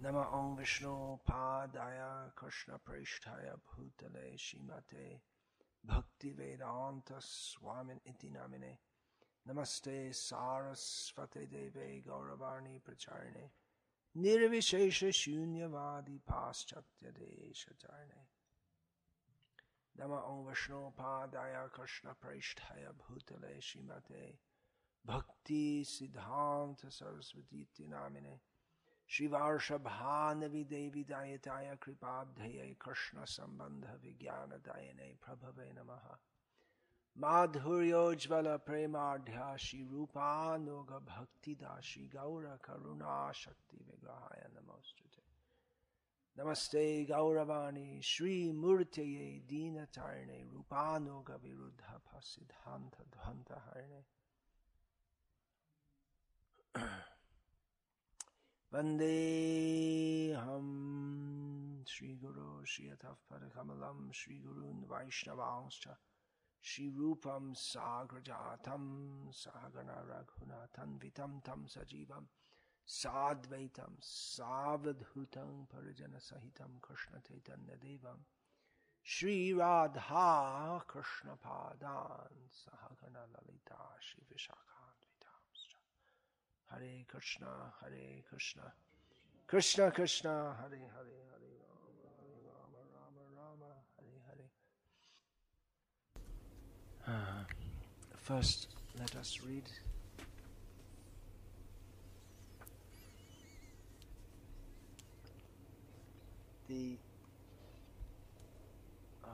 नम 0.00 0.16
ओं 0.16 0.54
विष्णुपादाय 0.56 2.00
कृष्णप्रेष्ठाय 2.38 3.50
भूतले 3.66 4.36
श्रीमते 4.38 5.06
भक्तिवेदान्तस्वामिन् 5.84 7.98
इति 8.10 8.28
नामिने 8.30 8.70
नमस्ते 9.46 9.96
सारस्वते 10.20 11.44
देवे 11.54 11.88
गौरवाणी 12.06 12.78
प्रचारिणे 12.86 13.46
निर्विशेषशून्यवादि 14.14 16.18
पाश्चात्यदेशचारिणे 16.30 18.22
नम 19.94 20.12
ओं 20.18 20.40
विष्णुपादाय 20.48 21.56
कृष्णप्रेष्ठाय 21.76 22.84
भूतले 23.02 23.54
श्रीमते 23.70 24.24
भक्ति 25.04 25.64
सिद्धान्त 25.88 26.86
सरस्वती 26.98 27.88
नामिने 27.88 28.36
शिवार्षभानवि 29.10 30.64
देवी 30.70 31.02
दायताय 31.10 31.76
कृपाब्धये 31.82 32.74
कृष्ण 32.82 33.24
सम्बन्ध 33.34 33.86
विज्ञान 34.04 34.50
दायने 34.66 35.12
प्रभवे 35.24 35.70
नमः 35.78 36.16
माधुर्योज्वल 37.16 38.56
प्रेमाढ्या 38.66 39.54
श्री 39.64 39.82
रूपानुग 39.92 40.90
भक्तिदा 41.08 41.78
श्री 41.84 42.06
गौर 42.14 42.44
करुणा 42.64 43.16
शक्ति 43.42 43.84
विग्रहाय 43.88 44.46
नमोस्तुते 44.54 45.26
नमस्ते 46.36 46.84
गौरवाणी 47.04 48.00
श्री 48.04 48.36
मूर्तये 48.60 49.28
दीनतारिणे 49.48 50.42
रूपानुग 50.52 51.30
विरुद्ध 51.42 51.98
सिद्धांत 52.24 53.02
ध्वंत 53.14 53.52
हरणे 53.52 54.02
Vandeham 58.70 60.60
Sri 61.86 62.16
Guru 62.20 62.66
Sri 62.66 62.90
Atavpadakamalam 62.90 64.12
Sri 64.12 64.40
Gurun 64.44 64.84
Vaishnavangscha 64.86 65.96
Sri 66.60 66.90
Rupam 66.90 67.54
Sagrajatam 67.56 69.32
Sahagana 69.32 70.04
Raghunatan 70.04 70.98
Vitam 71.00 71.42
Tam 71.42 71.64
Sajivam 71.66 72.26
Sadvaitam 72.86 73.96
Savadhutam 74.02 75.66
Parijana 75.72 76.20
Sahitam 76.20 76.78
Krishna 76.82 77.20
Chaitanya 77.26 77.76
Devam 77.82 78.20
Sri 79.02 79.54
Radha 79.54 80.82
Krishna 80.86 81.36
Padan 81.42 82.50
Sahagana 82.52 83.24
Lalita 83.32 83.80
Sri 83.98 84.22
Vishakhan 84.30 84.68
Vitamscha 84.68 84.77
Hare 86.70 87.04
Krishna, 87.08 87.72
Hare 87.80 88.22
Krishna, 88.28 88.72
Krishna 89.46 89.90
Krishna, 89.90 90.56
Hare 90.60 90.78
Hare, 90.78 91.18
Hare 91.32 91.56
Rama, 92.44 92.80
Rama 92.94 93.24
Rama, 93.36 93.72
Hare 93.96 94.20
Hare. 94.28 94.48
Uh, 97.06 97.44
first, 98.16 98.68
let 98.98 99.16
us 99.16 99.40
read 99.46 99.70
the 106.68 106.98
uh, 109.24 109.28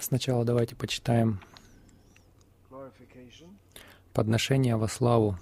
Сначала 0.00 0.44
давайте 0.44 0.74
почитаем 0.74 1.40
подношение 4.12 4.76
во 4.76 4.88
славу, 4.88 5.38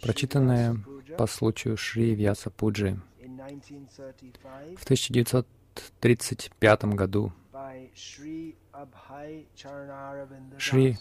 прочитанное 0.00 0.76
по 1.16 1.26
случаю 1.26 1.76
Шри 1.76 2.14
Вьяса 2.14 2.50
Пуджи 2.50 3.00
в 4.76 4.84
1935 4.84 6.84
году 6.84 7.32
Шри 10.58 10.96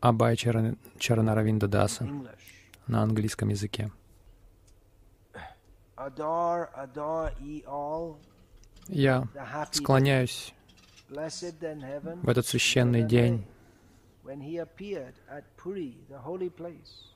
Абай 0.00 0.36
Чаранаравинда 0.36 1.68
Даса 1.68 2.08
на 2.86 3.02
английском 3.02 3.48
языке. 3.48 3.90
Я 8.88 9.28
склоняюсь 9.72 10.54
в 11.08 12.28
этот 12.28 12.46
священный 12.46 13.02
день, 13.02 13.46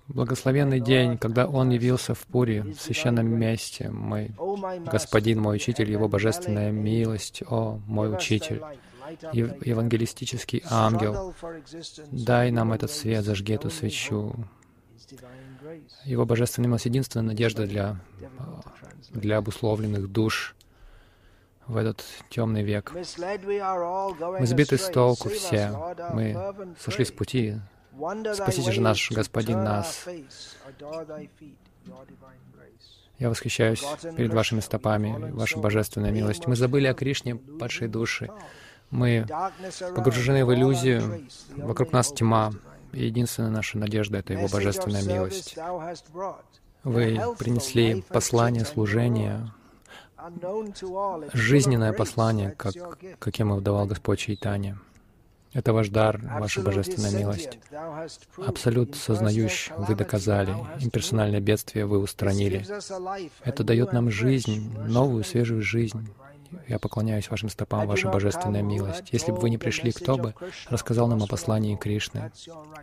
благословенный 0.08 0.80
день, 0.80 1.18
когда 1.18 1.46
Он 1.46 1.70
явился 1.70 2.14
в 2.14 2.20
Пури, 2.20 2.60
в 2.60 2.80
священном 2.80 3.26
месте, 3.26 3.90
мой 3.90 4.30
Господин, 4.86 5.40
мой 5.40 5.56
Учитель, 5.56 5.90
Его 5.90 6.08
божественная 6.08 6.70
милость, 6.70 7.42
о, 7.46 7.80
мой 7.86 8.14
Учитель, 8.14 8.62
евангелистический 9.32 10.62
ангел, 10.70 11.34
дай 12.10 12.50
нам 12.50 12.72
этот 12.72 12.90
свет, 12.90 13.24
зажги 13.24 13.54
эту 13.54 13.70
свечу. 13.70 14.34
Его 16.04 16.24
божественная 16.24 16.68
милость— 16.68 16.84
единственная 16.86 17.26
надежда 17.26 17.66
для, 17.66 18.00
для 19.10 19.38
обусловленных 19.38 20.10
душ, 20.10 20.56
в 21.66 21.76
этот 21.76 22.04
темный 22.30 22.62
век. 22.62 22.92
Мы 22.92 24.46
сбиты 24.46 24.78
с 24.78 24.88
толку 24.88 25.28
все, 25.28 25.70
мы 26.12 26.54
сошли 26.78 27.04
с 27.04 27.10
пути. 27.12 27.56
Спасите 28.34 28.72
же 28.72 28.80
наш 28.80 29.10
Господин 29.10 29.64
нас. 29.64 30.06
Я 33.18 33.28
восхищаюсь 33.28 33.84
перед 34.16 34.32
вашими 34.32 34.60
стопами, 34.60 35.30
ваша 35.30 35.58
божественная 35.58 36.10
милость. 36.10 36.46
Мы 36.46 36.56
забыли 36.56 36.86
о 36.86 36.94
Кришне, 36.94 37.36
падшей 37.36 37.88
души. 37.88 38.30
Мы 38.90 39.26
погружены 39.94 40.44
в 40.44 40.52
иллюзию, 40.52 41.26
вокруг 41.56 41.92
нас 41.92 42.12
тьма, 42.12 42.52
и 42.92 43.06
единственная 43.06 43.50
наша 43.50 43.78
надежда— 43.78 44.18
это 44.18 44.34
Его 44.34 44.48
божественная 44.48 45.02
милость. 45.02 45.56
Вы 46.84 47.18
принесли 47.38 48.02
послание 48.02 48.64
служения, 48.64 49.52
жизненное 51.32 51.92
послание, 51.92 52.50
как, 52.52 52.74
каким 53.18 53.48
его 53.50 53.60
давал 53.60 53.86
Господь 53.86 54.18
Чайтанья. 54.18 54.78
Это 55.52 55.74
ваш 55.74 55.90
дар, 55.90 56.18
ваша 56.22 56.62
божественная 56.62 57.10
милость. 57.10 57.58
Абсолют 58.38 58.96
сознающий, 58.96 59.72
вы 59.76 59.94
доказали. 59.94 60.54
Имперсональное 60.80 61.40
бедствие 61.40 61.84
вы 61.84 61.98
устранили. 61.98 62.64
Это 63.44 63.62
дает 63.62 63.92
нам 63.92 64.10
жизнь, 64.10 64.74
новую, 64.78 65.24
свежую 65.24 65.62
жизнь. 65.62 66.08
Я 66.68 66.78
поклоняюсь 66.78 67.30
вашим 67.30 67.48
стопам, 67.48 67.86
ваша 67.86 68.10
божественная 68.10 68.62
милость. 68.62 69.04
Если 69.12 69.32
бы 69.32 69.38
вы 69.38 69.50
не 69.50 69.58
пришли, 69.58 69.92
кто 69.92 70.16
бы 70.16 70.34
рассказал 70.68 71.06
нам 71.08 71.22
о 71.22 71.26
послании 71.26 71.76
Кришны, 71.76 72.30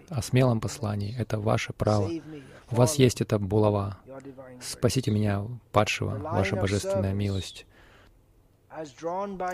о 0.10 0.22
смелом 0.22 0.60
послании? 0.60 1.16
Это 1.18 1.40
ваше 1.40 1.74
право. 1.74 2.10
У 2.72 2.76
вас 2.76 2.96
есть 2.96 3.22
эта 3.22 3.40
булава. 3.40 3.98
Спасите 4.62 5.12
меня, 5.12 5.46
падшего, 5.72 6.18
ваша 6.18 6.56
божественная 6.56 7.14
милость. 7.14 7.66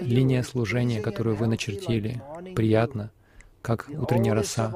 Линия 0.02 0.44
служения, 0.44 1.02
которую 1.02 1.36
вы 1.36 1.48
начертили, 1.48 2.22
приятна, 2.56 3.12
как 3.62 3.90
утренняя 3.90 4.36
роса. 4.36 4.72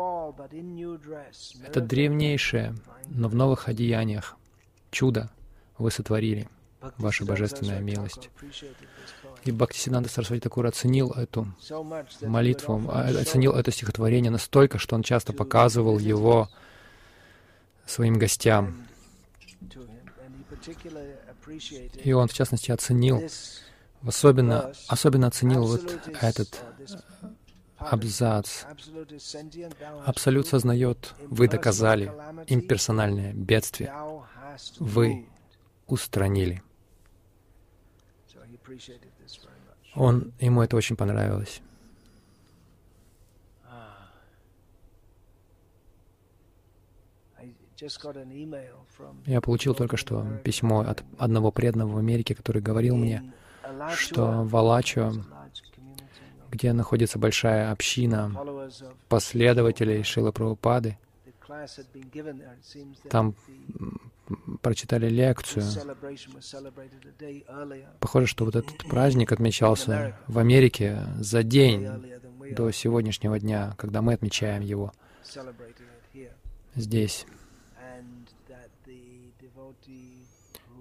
Это 1.66 1.82
древнейшее, 1.82 2.76
но 3.08 3.28
в 3.28 3.36
новых 3.36 3.68
одеяниях. 3.68 4.38
Чудо 4.92 5.30
вы 5.78 5.92
сотворили, 5.92 6.48
ваша 6.98 7.26
божественная 7.26 7.80
милость. 7.80 8.30
И 9.44 9.52
Бхактисинанда 9.52 10.10
Сарасвати 10.10 10.42
Такур 10.42 10.66
оценил 10.66 11.12
эту 11.12 11.48
молитву, 12.22 12.90
оценил 12.90 13.54
это 13.54 13.72
стихотворение 13.72 14.32
настолько, 14.32 14.80
что 14.80 14.96
он 14.96 15.04
часто 15.04 15.34
показывал 15.34 16.00
его 16.00 16.50
своим 17.86 18.18
гостям. 18.18 18.89
И 22.04 22.12
он, 22.14 22.28
в 22.28 22.34
частности, 22.34 22.72
оценил, 22.72 23.22
особенно, 24.06 24.74
особенно 24.88 25.28
оценил 25.28 25.66
вот 25.66 26.00
этот 26.22 26.62
абзац. 27.78 28.64
Абсолют 30.06 30.48
сознает, 30.48 31.14
вы 31.22 31.48
доказали 31.48 32.12
имперсональное 32.48 33.34
бедствие. 33.34 33.94
Вы 34.80 35.28
устранили. 35.88 36.62
Он, 39.96 40.32
ему 40.40 40.62
это 40.62 40.76
очень 40.78 40.96
понравилось. 40.96 41.62
Я 49.26 49.42
получил 49.42 49.74
только 49.74 49.98
что 49.98 50.26
письмо 50.44 50.82
от 50.82 51.04
одного 51.18 51.52
преданного 51.52 51.94
в 51.94 51.98
Америке, 51.98 52.36
который 52.36 52.62
говорил 52.62 52.96
мне, 52.96 53.34
что 53.96 54.44
в 54.44 54.56
Алачо, 54.56 55.14
где 56.52 56.74
находится 56.74 57.20
большая 57.20 57.72
община 57.72 58.34
последователей 59.08 60.04
Шила 60.04 60.32
Прабхупады. 60.32 60.98
Там 63.10 63.36
прочитали 64.62 65.10
лекцию. 65.10 65.64
Похоже, 68.00 68.28
что 68.28 68.46
вот 68.46 68.56
этот 68.56 68.78
праздник 68.88 69.32
отмечался 69.32 70.18
в 70.28 70.38
Америке 70.38 71.04
за 71.20 71.44
день 71.44 71.88
до 72.56 72.72
сегодняшнего 72.72 73.40
дня, 73.40 73.74
когда 73.78 74.02
мы 74.02 74.14
отмечаем 74.14 74.62
его 74.62 74.92
здесь. 76.76 77.26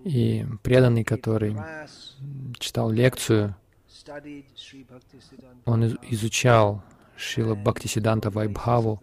И 0.04 0.46
преданный, 0.62 1.04
который 1.04 1.56
читал 2.58 2.90
лекцию, 2.90 3.56
он 5.64 5.98
изучал 6.10 6.82
Шила 7.16 7.54
Бхактисиданта 7.54 8.30
Вайбхаву, 8.30 9.02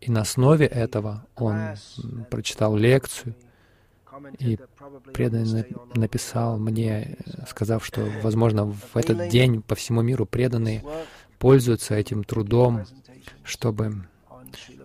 и 0.00 0.10
на 0.10 0.20
основе 0.20 0.66
этого 0.66 1.26
он 1.34 1.74
прочитал 2.30 2.76
лекцию, 2.76 3.34
и 4.38 4.58
преданный 5.12 5.66
написал 5.94 6.58
мне, 6.58 7.16
сказав, 7.48 7.84
что, 7.84 8.06
возможно, 8.22 8.66
в 8.66 8.96
этот 8.96 9.28
день 9.28 9.62
по 9.62 9.74
всему 9.74 10.02
миру 10.02 10.26
преданные 10.26 10.84
пользуются 11.38 11.94
этим 11.94 12.22
трудом, 12.22 12.84
чтобы 13.42 14.06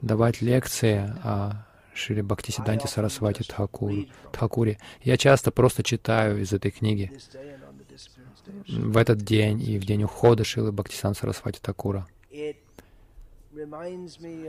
давать 0.01 0.42
лекции 0.42 1.13
о 1.24 1.66
Шри 2.00 2.22
Бхактисиданте 2.22 2.88
Сарасвати 2.88 3.44
Тхакур, 3.44 3.92
Тхакуре. 4.31 4.78
Я 5.01 5.18
часто 5.18 5.51
просто 5.51 5.84
читаю 5.84 6.42
из 6.42 6.54
этой 6.54 6.72
книги 6.72 7.12
в 8.68 8.98
этот 8.98 9.19
день 9.19 9.62
и 9.62 9.78
в 9.78 9.86
день 9.86 10.04
ухода 10.04 10.44
Шилы 10.44 10.72
Бхактисан 10.72 11.13
Сарасвати 11.13 11.60
Такура. 11.62 12.07
И 12.31 12.56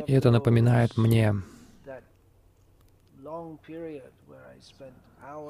это 0.07 0.31
напоминает 0.31 0.97
мне 0.97 1.35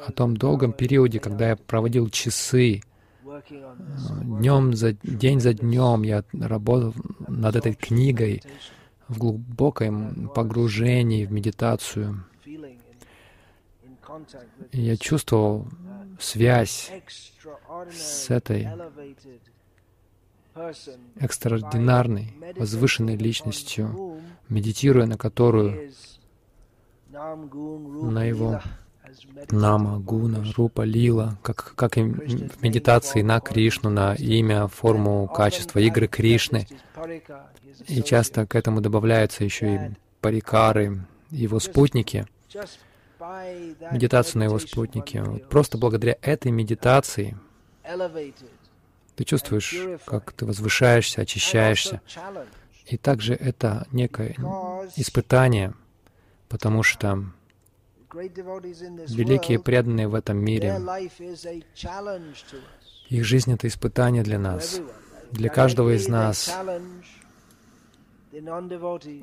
о 0.06 0.12
том 0.12 0.36
долгом 0.36 0.72
периоде, 0.72 1.20
когда 1.20 1.50
я 1.50 1.56
проводил 1.56 2.08
часы, 2.08 2.80
днем 4.22 4.74
за 4.74 4.92
день 4.92 5.40
за 5.40 5.52
днем 5.54 6.02
я 6.02 6.24
работал 6.32 6.94
над 7.28 7.56
этой 7.56 7.74
книгой 7.74 8.42
в 9.10 9.18
глубоком 9.18 10.30
погружении 10.34 11.26
в 11.26 11.32
медитацию. 11.32 12.24
Я 14.72 14.96
чувствовал 14.96 15.66
связь 16.18 16.90
с 17.90 18.30
этой 18.30 18.68
экстраординарной, 21.16 22.34
возвышенной 22.56 23.16
личностью, 23.16 24.20
медитируя 24.48 25.06
на 25.06 25.18
которую, 25.18 25.92
на 27.10 28.24
его 28.24 28.60
Нама, 29.50 29.98
Гуна, 29.98 30.44
Рупа, 30.56 30.82
Лила, 30.82 31.38
как, 31.42 31.74
как 31.74 31.98
и 31.98 32.02
в 32.02 32.62
медитации 32.62 33.22
на 33.22 33.40
Кришну, 33.40 33.90
на 33.90 34.14
имя, 34.14 34.68
форму, 34.68 35.26
качество, 35.28 35.78
игры 35.78 36.06
Кришны. 36.06 36.66
И 37.88 38.02
часто 38.02 38.46
к 38.46 38.54
этому 38.54 38.80
добавляются 38.80 39.44
еще 39.44 39.74
и 39.74 39.78
парикары, 40.20 41.04
его 41.30 41.60
спутники, 41.60 42.26
медитацию 43.90 44.40
на 44.40 44.44
его 44.44 44.58
спутнике. 44.58 45.22
Вот 45.22 45.48
просто 45.48 45.78
благодаря 45.78 46.16
этой 46.22 46.50
медитации 46.52 47.36
ты 49.16 49.24
чувствуешь, 49.24 49.76
как 50.04 50.32
ты 50.32 50.46
возвышаешься, 50.46 51.22
очищаешься. 51.22 52.00
И 52.86 52.96
также 52.96 53.34
это 53.34 53.86
некое 53.92 54.34
испытание, 54.96 55.74
потому 56.48 56.82
что 56.82 57.24
великие 58.12 59.58
преданные 59.58 60.08
в 60.08 60.14
этом 60.14 60.38
мире, 60.38 60.78
их 63.08 63.24
жизнь— 63.24 63.52
это 63.54 63.66
испытание 63.66 64.22
для 64.22 64.38
нас, 64.38 64.80
для 65.32 65.48
каждого 65.50 65.94
из 65.96 66.08
нас. 66.08 66.54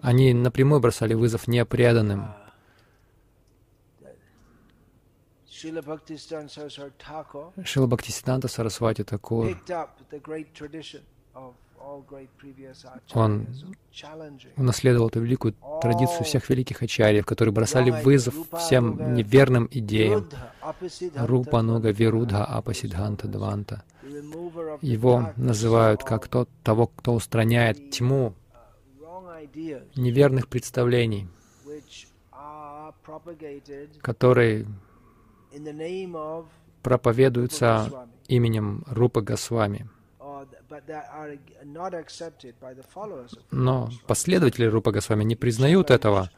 Они 0.01 0.33
напрямую 0.33 0.81
бросали 0.81 1.13
вызов 1.13 1.47
непреданным. 1.47 2.33
Шила 5.49 5.81
Бхактисиданта 7.87 8.47
Сарасвати 8.47 9.03
Такур 9.03 9.57
он 13.13 13.47
унаследовал 14.55 15.07
эту 15.07 15.19
великую 15.21 15.55
традицию 15.81 16.23
всех 16.23 16.49
великих 16.49 16.81
ачарьев, 16.81 17.25
которые 17.25 17.53
бросали 17.53 17.91
вызов 17.91 18.35
всем 18.59 19.13
неверным 19.15 19.67
идеям. 19.71 20.29
Рупа 21.15 21.61
Нуга 21.61 21.91
Вирудха 21.91 22.45
Апасидханта 22.45 23.27
Дванта. 23.27 23.83
Его 24.81 25.31
называют 25.35 26.03
как 26.03 26.27
тот, 26.27 26.49
того, 26.63 26.87
кто 26.87 27.13
устраняет 27.13 27.91
тьму 27.91 28.33
неверных 29.95 30.47
представлений, 30.47 31.27
которые 34.01 34.65
проповедуются 36.83 38.07
именем 38.27 38.83
Рупа 38.87 39.21
Госвами. 39.21 39.89
Но 43.51 43.89
последователи 44.07 44.65
Рупа 44.65 44.91
Госвами 44.91 45.23
не 45.23 45.35
признают 45.35 45.91
этого, 45.91 46.29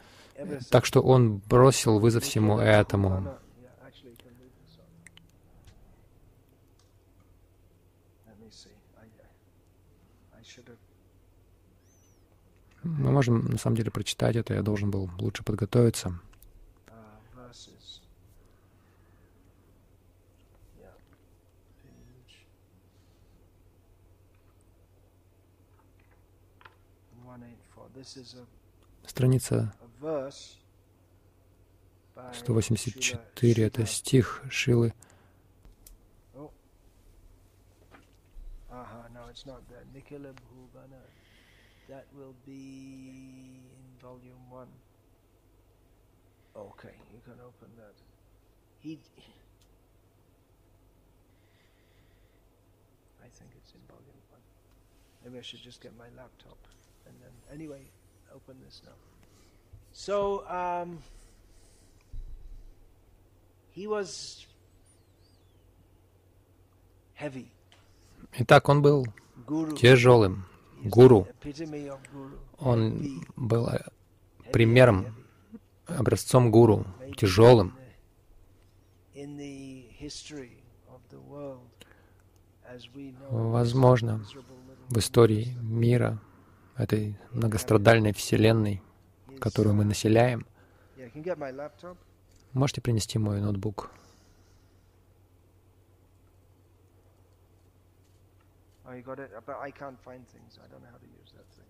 так 0.69 0.85
что 0.85 1.01
он 1.01 1.37
бросил 1.37 1.99
вызов 1.99 2.23
всему 2.23 2.59
этому. 2.59 3.37
Мы 12.83 13.11
можем 13.11 13.45
на 13.45 13.57
самом 13.57 13.75
деле 13.75 13.91
прочитать 13.91 14.35
это, 14.35 14.53
я 14.53 14.61
должен 14.61 14.89
был 14.89 15.09
лучше 15.19 15.43
подготовиться. 15.43 16.19
Страница 29.05 29.73
184— 32.15 33.63
это 33.65 33.85
стих 33.85 34.43
Шилы. 34.49 34.93
Okay, 46.55 46.95
you 47.13 47.21
can 47.23 47.39
open 47.39 47.69
that. 47.77 47.95
He, 48.81 48.99
I 53.23 53.29
think 53.29 53.51
it's 53.55 53.71
in 53.73 53.81
volume 53.87 54.21
one. 54.29 54.41
Maybe 55.23 55.39
I 55.39 55.41
should 55.41 55.61
just 55.61 55.79
get 55.81 55.95
my 55.97 56.09
laptop 56.17 56.57
and 57.09 57.17
then, 57.21 57.33
anyway, 57.51 57.81
open 58.33 58.55
this 58.65 58.81
now. 58.85 58.97
So, 59.91 60.47
um, 60.47 60.99
he 63.71 63.87
was 63.87 64.45
heavy. 67.15 67.51
Итак, 68.33 68.69
он 68.69 68.81
был 68.81 69.07
тяжелым, 69.75 70.45
гуру. 70.83 71.27
Он 72.59 73.23
был 73.35 73.67
э, 73.67 73.79
примером, 74.53 75.15
образцом 75.87 76.51
гуру, 76.51 76.85
тяжелым. 77.17 77.75
Возможно, 83.31 84.25
в 84.89 84.97
истории 84.99 85.55
мира 85.61 86.19
этой 86.79 87.15
многострадальной 87.31 88.13
вселенной, 88.13 88.81
которую 89.39 89.75
мы 89.75 89.85
населяем. 89.85 90.45
Можете 92.53 92.81
принести 92.81 93.19
мой 93.19 93.41
ноутбук? 93.41 93.91
Oh, 98.85 98.95
you 98.95 99.03
got 99.03 99.19
it? 99.19 99.29
But 99.45 99.57
I 99.61 99.69
can't 99.71 99.99
find 100.03 100.25
things. 100.33 100.57
I 100.57 100.67
don't 100.71 100.81
know 100.81 100.89
how 100.89 100.97
to 100.97 101.05
use 101.05 101.31
that 101.37 101.45
thing. 101.55 101.69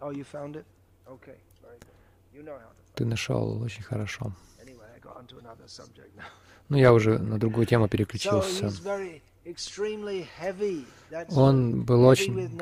Oh, 0.00 0.10
you 0.10 0.24
found 0.24 0.56
it? 0.56 0.64
Okay, 1.06 1.38
very 1.62 1.78
good. 1.78 2.00
Ты 2.94 3.04
нашел 3.04 3.62
очень 3.62 3.82
хорошо. 3.82 4.32
Но 6.68 6.78
я 6.78 6.92
уже 6.92 7.18
на 7.18 7.38
другую 7.38 7.66
тему 7.66 7.88
переключился. 7.88 8.70
Он 11.30 11.82
был 11.82 12.04
очень, 12.04 12.58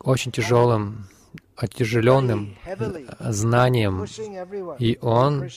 очень 0.00 0.32
тяжелым, 0.32 1.08
отяжеленным 1.56 2.56
знанием, 3.20 4.04
и 4.78 4.98
он 5.00 5.48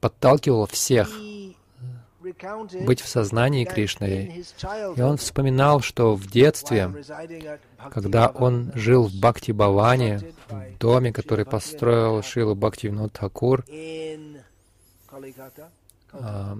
подталкивал 0.00 0.66
всех 0.66 1.10
быть 2.84 3.00
в 3.00 3.08
сознании 3.08 3.64
Кришны. 3.64 4.44
И 4.96 5.00
он 5.00 5.16
вспоминал, 5.16 5.80
что 5.80 6.14
в 6.14 6.26
детстве, 6.26 6.92
когда 7.90 8.28
он 8.28 8.72
жил 8.74 9.04
в 9.04 9.14
Бхакти 9.14 9.52
Баване, 9.52 10.20
в 10.48 10.78
доме, 10.78 11.12
который 11.12 11.44
построил 11.44 12.22
Шилу 12.22 12.54
Бхакти 12.54 12.92
Тхакур, 13.12 13.64
а, 16.12 16.58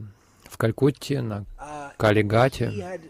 в 0.51 0.57
Калькутте, 0.57 1.23
на 1.23 1.45
Калигате, 1.97 3.01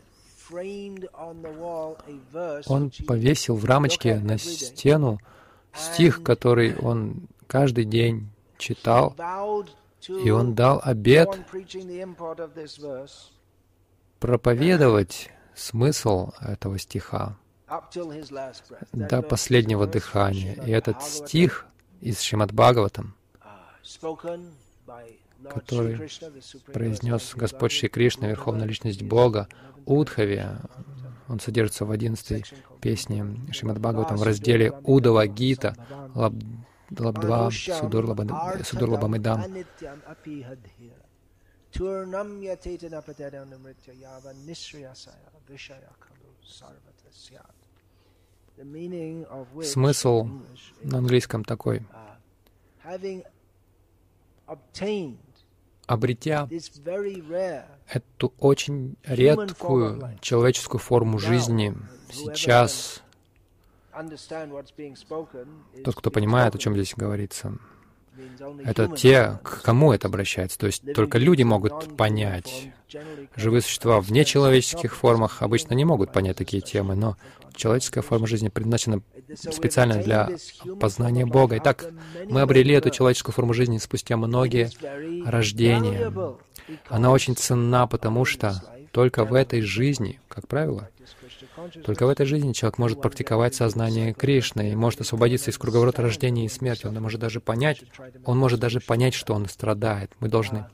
он 2.67 2.93
повесил 3.07 3.57
в 3.57 3.65
рамочке 3.65 4.17
на 4.17 4.39
стену 4.39 5.19
стих, 5.75 6.23
который 6.23 6.77
он 6.77 7.29
каждый 7.47 7.85
день 7.85 8.31
читал, 8.59 9.15
и 10.09 10.31
он 10.31 10.55
дал 10.55 10.81
обет 10.83 11.39
проповедовать 14.21 15.31
смысл 15.55 16.31
этого 16.41 16.79
стиха 16.79 17.37
до 18.93 19.23
последнего 19.23 19.87
дыхания. 19.87 20.55
И 20.65 20.71
этот 20.71 21.03
стих 21.03 21.67
из 22.01 22.21
Шримад 22.21 22.53
Бхагаватам, 22.53 23.15
который 25.45 26.09
произнес 26.73 27.35
Господь 27.35 27.73
Шри 27.73 27.89
Кришна, 27.89 28.29
Верховная 28.29 28.67
Личность 28.67 29.03
Бога, 29.03 29.49
Удхави, 29.85 30.43
он 31.29 31.41
содержится 31.41 31.85
в 31.85 31.91
одиннадцатой 31.91 32.45
песне 32.81 33.27
Шримад 33.53 33.79
Бхагаватам 33.79 34.17
в 34.17 34.23
разделе 34.23 34.73
Удава 34.85 35.27
Гита, 35.27 35.77
Лабдва 36.91 37.51
Судурлабамидам. 37.51 39.43
Смысл 49.63 50.29
на 50.83 50.99
английском 50.99 51.45
такой. 51.45 51.83
Обретя 55.87 56.49
эту 57.89 58.33
очень 58.39 58.97
редкую 59.05 60.19
человеческую 60.21 60.81
форму 60.81 61.19
жизни 61.19 61.77
сейчас, 62.11 63.03
тот, 65.85 65.95
кто 65.95 66.11
понимает, 66.11 66.55
о 66.55 66.59
чем 66.59 66.75
здесь 66.75 66.95
говорится, 66.97 67.57
это 68.65 68.89
те, 68.89 69.39
к 69.43 69.63
кому 69.63 69.93
это 69.93 70.09
обращается. 70.09 70.59
То 70.59 70.67
есть 70.67 70.93
только 70.95 71.19
люди 71.19 71.43
могут 71.43 71.97
понять. 71.97 72.71
Живые 73.35 73.63
существа 73.63 74.01
в 74.01 74.11
нечеловеческих 74.11 74.95
формах 74.95 75.43
обычно 75.43 75.75
не 75.75 75.85
могут 75.85 76.13
понять 76.13 76.37
такие 76.37 76.63
темы, 76.63 76.95
но 76.95 77.17
человеческая 77.55 78.03
форма 78.03 78.27
жизни 78.27 78.49
предназначена 78.49 79.03
специально 79.35 79.97
для 79.97 80.31
познания 80.81 81.27
Бога. 81.27 81.57
Итак, 81.59 81.91
мы 82.29 82.43
обрели 82.43 82.75
эту 82.75 82.91
человеческую 82.91 83.35
форму 83.35 83.55
жизни 83.55 83.79
спустя 83.79 84.17
многие 84.17 84.71
рождения. 85.27 86.13
Она 86.89 87.11
очень 87.11 87.37
ценна, 87.37 87.87
потому 87.87 88.25
что 88.25 88.63
только 88.97 89.27
в 89.27 89.35
этой 89.35 89.61
жизни, 89.61 90.19
как 90.27 90.49
правило, 90.49 90.89
только 91.85 92.07
в 92.07 92.09
этой 92.09 92.25
жизни 92.25 92.55
человек 92.55 92.79
может 92.79 93.03
практиковать 93.03 93.55
сознание 93.55 94.15
Кришны 94.15 94.73
и 94.73 94.75
может 94.75 95.03
освободиться 95.03 95.51
из 95.51 95.59
круговорота 95.59 96.01
рождения 96.01 96.47
и 96.47 96.49
смерти. 96.49 96.87
Он 96.87 96.95
может 96.95 97.21
даже 97.21 97.41
понять, 97.41 97.83
он 98.25 98.39
может 98.39 98.59
даже 98.59 98.81
понять, 98.81 99.13
что 99.13 99.35
он 99.35 99.51
страдает. 99.51 100.11
Мы 100.19 100.31
должны 100.31 100.65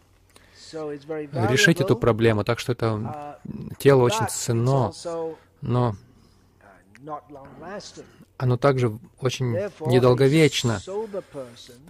решить 0.72 1.80
эту 1.80 1.96
проблему. 1.96 2.44
Так 2.44 2.60
что 2.60 2.70
это 2.70 3.40
тело 3.78 4.02
очень 4.02 4.28
ценно, 4.28 4.92
но 5.60 5.96
оно 8.36 8.56
также 8.56 8.96
очень 9.18 9.46
недолговечно. 9.80 10.80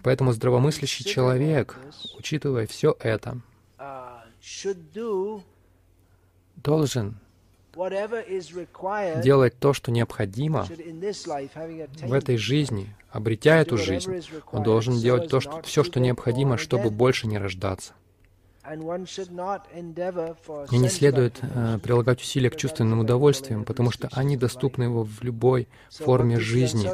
Поэтому 0.03 0.33
здравомыслящий 0.33 1.05
человек, 1.05 1.77
учитывая 2.17 2.67
все 2.67 2.97
это, 3.01 3.37
должен 6.63 7.17
делать 9.23 9.59
то, 9.59 9.73
что 9.73 9.91
необходимо 9.91 10.67
в 12.03 12.13
этой 12.13 12.37
жизни, 12.37 12.95
обретя 13.11 13.57
эту 13.57 13.79
жизнь, 13.79 14.23
он 14.51 14.63
должен 14.63 14.99
делать 14.99 15.31
то, 15.31 15.41
что, 15.41 15.63
все, 15.63 15.83
что 15.83 16.01
необходимо, 16.01 16.59
чтобы 16.59 16.91
больше 16.91 17.27
не 17.27 17.39
рождаться. 17.39 17.95
И 18.71 20.79
не 20.79 20.89
следует 20.89 21.41
э, 21.43 21.79
прилагать 21.83 22.21
усилия 22.21 22.49
к 22.49 22.57
чувственным 22.57 23.01
удовольствиям, 23.01 23.65
потому 23.65 23.91
что 23.91 24.09
они 24.13 24.37
доступны 24.37 24.85
его 24.85 25.03
в 25.03 25.21
любой 25.23 25.67
форме 25.91 26.39
жизни. 26.39 26.89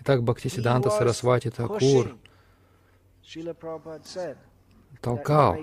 Итак, 0.00 0.24
Бхактисиданта 0.24 0.90
Сарасвати 0.90 1.50
Такур 1.50 2.16
толкал 5.00 5.58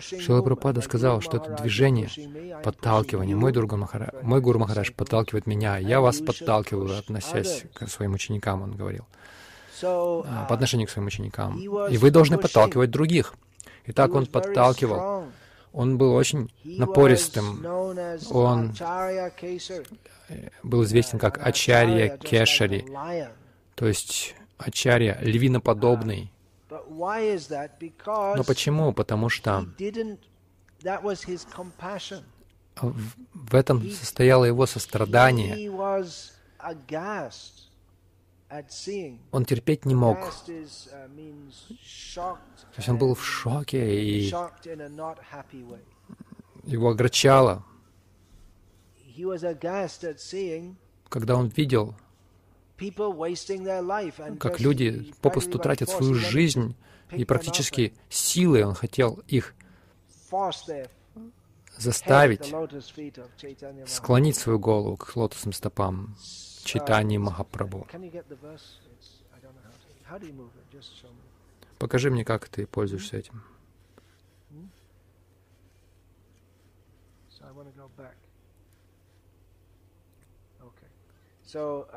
Шила 0.00 0.42
Прабхупада 0.42 0.80
сказал, 0.80 1.20
что 1.20 1.36
это 1.36 1.50
движение, 1.52 2.08
подталкивание. 2.62 3.36
Мой, 3.36 3.52
Дурга 3.52 3.76
Махара... 3.76 4.12
Мой 4.22 4.40
Гуру 4.40 4.58
Махарадж 4.58 4.92
подталкивает 4.92 5.46
меня, 5.46 5.78
я 5.78 6.00
вас 6.00 6.20
подталкиваю, 6.20 6.98
относясь 6.98 7.64
к 7.74 7.88
своим 7.88 8.14
ученикам, 8.14 8.62
он 8.62 8.76
говорил, 8.76 9.06
а, 9.82 10.46
по 10.48 10.54
отношению 10.54 10.88
к 10.88 10.90
своим 10.90 11.06
ученикам. 11.06 11.58
И 11.58 11.98
вы 11.98 12.10
должны 12.10 12.38
подталкивать 12.38 12.90
других. 12.90 13.34
И 13.84 13.92
так 13.92 14.14
он 14.14 14.26
подталкивал. 14.26 15.24
Он 15.72 15.98
был 15.98 16.14
очень 16.14 16.50
напористым. 16.64 17.64
Он 18.30 18.74
был 20.62 20.84
известен 20.84 21.18
как 21.18 21.46
Ачарья 21.46 22.16
Кешари, 22.16 22.84
то 23.74 23.86
есть 23.86 24.34
Ачарья, 24.58 25.18
львиноподобный. 25.20 26.32
Но 26.70 28.44
почему? 28.44 28.92
Потому 28.92 29.28
что 29.28 29.66
в 32.80 33.54
этом 33.54 33.90
состояло 33.90 34.44
его 34.44 34.66
сострадание. 34.66 35.70
Он 39.30 39.44
терпеть 39.44 39.84
не 39.84 39.94
мог. 39.94 40.18
Uh, 40.18 40.78
То 42.16 42.76
есть 42.76 42.88
он 42.88 42.98
был 42.98 43.14
в 43.14 43.24
шоке, 43.24 44.00
и 44.00 44.32
его 46.64 46.88
огорчало, 46.88 47.64
когда 51.08 51.36
он 51.36 51.48
видел 51.48 51.94
как 54.38 54.60
люди 54.60 55.12
попусту 55.20 55.58
тратят 55.58 55.90
свою 55.90 56.14
жизнь 56.14 56.76
и 57.10 57.24
практически 57.24 57.94
силой 58.08 58.64
он 58.64 58.74
хотел 58.74 59.22
их 59.26 59.54
заставить 61.76 62.54
склонить 63.86 64.36
свою 64.36 64.58
голову 64.58 64.96
к 64.96 65.16
лотосным 65.16 65.52
стопам 65.52 66.16
Читани 66.64 67.18
Махапрабху. 67.18 67.86
Покажи 71.78 72.10
мне, 72.10 72.24
как 72.24 72.48
ты 72.48 72.66
пользуешься 72.66 73.16
этим. 73.16 73.42
So, 81.46 81.88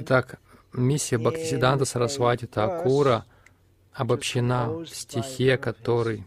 Итак, 0.00 0.40
миссия 0.72 1.18
Бхактисиданта 1.18 1.84
Сарасвати 1.84 2.46
Такура 2.46 3.24
обобщена 3.92 4.70
в 4.70 4.86
стихе, 4.86 5.58
который 5.58 6.24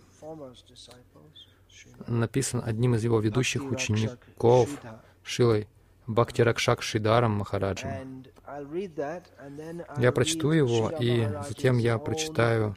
написан 2.07 2.61
одним 2.63 2.95
из 2.95 3.03
его 3.03 3.19
ведущих 3.19 3.71
учеников, 3.71 4.69
Шилой 5.23 5.67
Бхактиракшак 6.05 6.81
Шидаром 6.81 7.31
Махараджем. 7.31 8.25
Я 9.97 10.11
прочту 10.11 10.51
его, 10.51 10.91
и 10.99 11.27
затем 11.47 11.77
я 11.77 11.97
прочитаю 11.97 12.75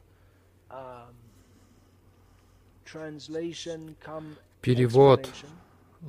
перевод 4.62 5.29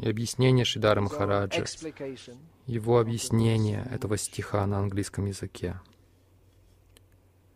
И 0.01 0.10
объяснение 0.10 0.66
Шидара 0.66 1.01
Махараджа, 1.01 1.66
его 2.66 3.00
объяснение 3.00 3.88
этого 3.92 4.18
стиха 4.18 4.66
на 4.66 4.80
английском 4.80 5.25
языке. 5.25 5.80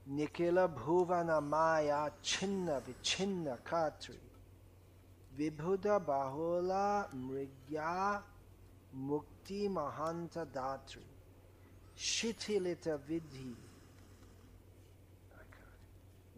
Никила 0.06 0.68
Бхувана 0.68 1.40
Майя 1.40 2.12
Чинна 2.22 2.82
Вичинна 2.86 3.58
Катри. 3.64 4.20
Vibhuda 5.38 6.00
Bahula 6.00 7.08
Mrigya 7.16 8.22
Mukti 8.98 9.70
Mahanta 9.70 10.46
Datri 10.46 11.02
Shitilita 11.98 13.00
Vidhi 13.08 13.56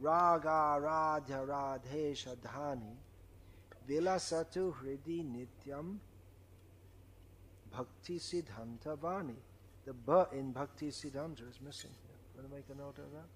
Raga 0.01 0.79
Radha 0.79 1.45
Radhesha 1.45 2.35
Dhani 2.35 2.95
Vilasatu 3.87 4.73
Hridi 4.73 5.23
Nityam 5.23 5.99
Bhakti 7.71 8.19
Siddhanta 8.19 8.97
Vani. 8.97 9.35
The 9.85 9.93
B 9.93 10.37
in 10.37 10.51
Bhakti 10.53 10.89
Siddhanta 10.89 11.43
is 11.49 11.59
missing 11.61 11.91
here. 12.03 12.17
Want 12.35 12.49
to 12.49 12.55
make 12.55 12.69
a 12.69 12.75
note 12.75 12.99
of 12.99 13.11
that? 13.13 13.29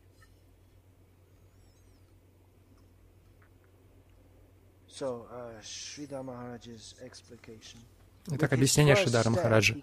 Итак, 8.29 8.53
объяснение 8.53 8.95
Шидара 8.95 9.29
Махараджа. 9.29 9.75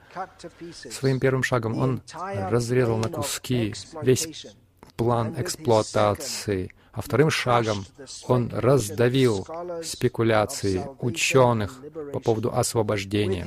Своим 0.91 1.21
первым 1.21 1.45
шагом 1.45 1.79
он 1.79 2.03
разрезал 2.15 2.97
на 2.99 3.09
куски 3.09 3.73
весь 4.03 4.47
план 4.97 5.35
эксплуатации, 5.41 6.75
а 6.95 7.03
вторым 7.03 7.31
шагом 7.31 7.85
он 8.29 8.51
раздавил 8.53 9.47
спекуляции 9.83 10.87
ученых 11.01 11.81
по 12.13 12.21
поводу 12.21 12.55
освобождения. 12.55 13.47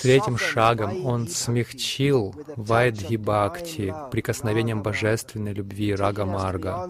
Третьим 0.00 0.38
шагом 0.38 1.04
он 1.04 1.28
смягчил 1.28 2.34
Вайдхи 2.56 3.16
Бхакти 3.16 3.92
прикосновением 4.12 4.82
божественной 4.82 5.52
любви 5.52 5.94
Рага 5.94 6.24
Марга. 6.24 6.88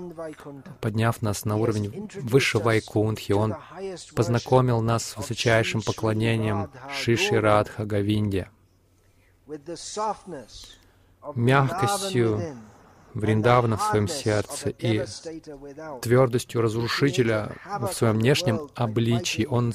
Подняв 0.80 1.22
нас 1.22 1.46
на 1.46 1.56
уровень 1.56 2.10
выше 2.20 2.58
Вайкунтхи, 2.58 3.32
он 3.32 3.56
познакомил 4.14 4.82
нас 4.82 5.04
с 5.04 5.16
высочайшим 5.16 5.80
поклонением 5.80 6.70
Шиши 6.92 7.40
Радха 7.40 7.86
Гавинде. 7.86 8.50
Мягкостью 11.34 12.56
Вриндавана 13.14 13.76
в 13.76 13.82
своем 13.82 14.08
сердце 14.08 14.70
и 14.70 15.04
твердостью 16.00 16.62
разрушителя 16.62 17.52
в 17.80 17.92
своем 17.92 18.18
внешнем 18.18 18.68
обличии. 18.74 19.46
Он 19.48 19.72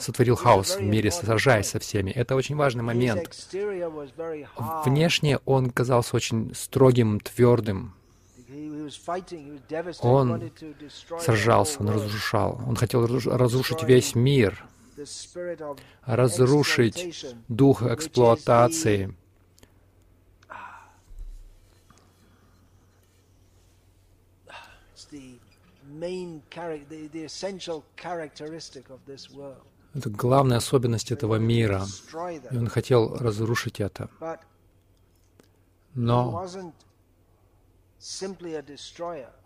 сотворил 0.00 0.36
хаос 0.36 0.76
в 0.76 0.82
мире, 0.82 1.10
сражаясь 1.10 1.68
со 1.68 1.78
всеми. 1.78 2.10
Это 2.10 2.34
очень 2.34 2.56
важный 2.56 2.82
момент. 2.82 3.48
Внешне 4.84 5.38
он 5.44 5.70
казался 5.70 6.16
очень 6.16 6.54
строгим, 6.54 7.20
твердым. 7.20 7.94
Он 10.00 10.50
сражался, 11.20 11.80
он 11.80 11.90
разрушал. 11.90 12.60
Он 12.66 12.76
хотел 12.76 13.06
разрушить 13.06 13.82
весь 13.82 14.14
мир, 14.14 14.64
разрушить 16.04 17.26
дух 17.48 17.82
эксплуатации, 17.82 19.14
Это 29.94 30.10
главная 30.10 30.58
особенность 30.58 31.10
этого 31.10 31.36
мира. 31.36 31.86
И 32.50 32.56
он 32.56 32.68
хотел 32.68 33.16
разрушить 33.16 33.80
это. 33.80 34.10
Но 35.94 36.46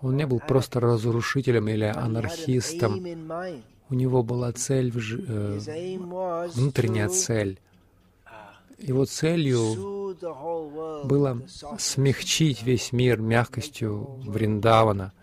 он 0.00 0.16
не 0.16 0.26
был 0.26 0.40
просто 0.40 0.80
разрушителем 0.80 1.68
или 1.68 1.84
анархистом. 1.84 3.02
У 3.88 3.94
него 3.94 4.22
была 4.22 4.52
цель, 4.52 4.92
э, 4.94 6.48
внутренняя 6.54 7.08
цель. 7.08 7.58
Его 8.78 9.04
целью 9.04 10.16
было 11.04 11.40
смягчить 11.78 12.62
весь 12.62 12.92
мир 12.92 13.20
мягкостью 13.20 14.20
Вриндавана— 14.24 15.12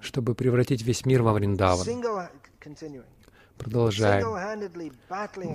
чтобы 0.00 0.34
превратить 0.34 0.82
весь 0.82 1.06
мир 1.06 1.22
во 1.22 1.32
Вриндаван. 1.32 1.86
Продолжаем. 3.58 4.26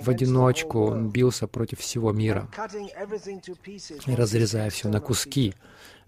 В 0.02 0.08
одиночку 0.08 0.86
он 0.86 1.10
бился 1.10 1.46
против 1.46 1.80
всего 1.80 2.12
мира, 2.12 2.48
разрезая 4.06 4.70
все 4.70 4.88
на 4.88 5.00
куски. 5.00 5.54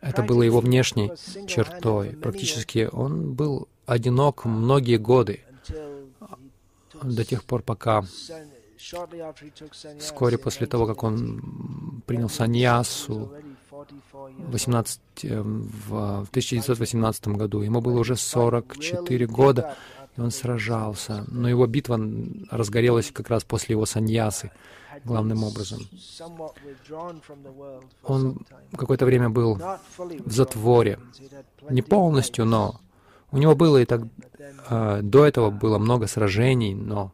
Это 0.01 0.23
было 0.23 0.43
его 0.43 0.61
внешней 0.61 1.13
чертой. 1.47 2.11
Практически 2.17 2.89
он 2.91 3.35
был 3.35 3.69
одинок 3.87 4.45
многие 4.45 4.97
годы, 4.97 5.45
до 7.03 7.25
тех 7.25 7.45
пор, 7.45 7.63
пока 7.63 8.05
вскоре 9.99 10.39
после 10.39 10.67
того, 10.67 10.87
как 10.87 11.03
он 11.03 12.03
принял 12.07 12.29
саньясу, 12.29 13.33
18, 14.49 15.01
э, 15.25 15.43
в 15.43 16.27
1918 16.31 17.29
году. 17.29 17.63
Ему 17.63 17.81
было 17.81 18.01
уже 18.01 18.17
44 18.17 19.27
года, 19.27 19.77
и 20.17 20.21
он 20.21 20.31
сражался. 20.31 21.25
Но 21.29 21.49
его 21.49 21.67
битва 21.67 22.01
разгорелась 22.51 23.11
как 23.11 23.29
раз 23.31 23.45
после 23.45 23.75
его 23.75 23.87
саньясы, 23.87 24.51
главным 25.05 25.45
образом. 25.45 25.81
Он 28.03 28.39
какое-то 28.77 29.07
время 29.07 29.31
был 29.31 29.61
в 29.97 30.33
затворе. 30.33 30.99
Не 31.71 31.83
полностью, 31.83 32.45
но 32.45 32.81
у 33.31 33.39
него 33.39 33.55
было 33.55 33.79
и 33.79 33.85
так... 33.85 34.03
Э, 34.69 35.01
до 35.03 35.25
этого 35.25 35.51
было 35.51 35.79
много 35.79 36.07
сражений, 36.07 36.75
но 36.75 37.13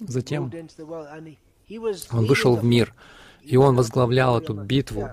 затем 0.00 0.50
он 2.10 2.26
вышел 2.26 2.56
в 2.56 2.64
мир, 2.64 2.94
и 3.44 3.56
он 3.56 3.76
возглавлял 3.76 4.38
эту 4.38 4.54
битву. 4.54 5.08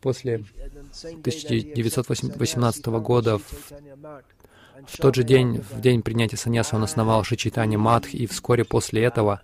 После 0.00 0.44
1918 0.92 2.86
года, 2.86 3.38
в 3.38 4.96
тот 4.98 5.14
же 5.14 5.22
день, 5.22 5.60
в 5.60 5.80
день 5.80 6.02
принятия 6.02 6.36
саньяса, 6.36 6.76
он 6.76 6.82
основал 6.82 7.22
Шичитани 7.24 7.76
Мадх, 7.76 8.12
и 8.14 8.26
вскоре 8.26 8.64
после 8.64 9.04
этого, 9.04 9.42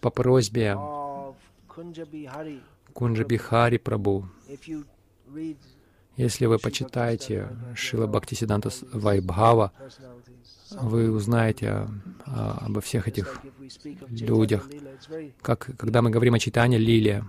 по 0.00 0.10
просьбе 0.10 0.76
Кунджабихари 2.92 3.76
Прабу, 3.78 4.28
если 6.16 6.46
вы 6.46 6.58
почитаете 6.58 7.48
Шила 7.74 8.06
Бхактисиданта 8.06 8.70
Вайбхава, 8.92 9.72
вы 10.70 11.10
узнаете 11.10 11.88
а, 12.26 12.58
обо 12.66 12.80
всех 12.80 13.08
этих 13.08 13.40
людях. 14.10 14.68
Как, 15.42 15.70
когда 15.76 16.02
мы 16.02 16.10
говорим 16.10 16.34
о 16.34 16.38
читании 16.38 16.78
Лилия, 16.78 17.24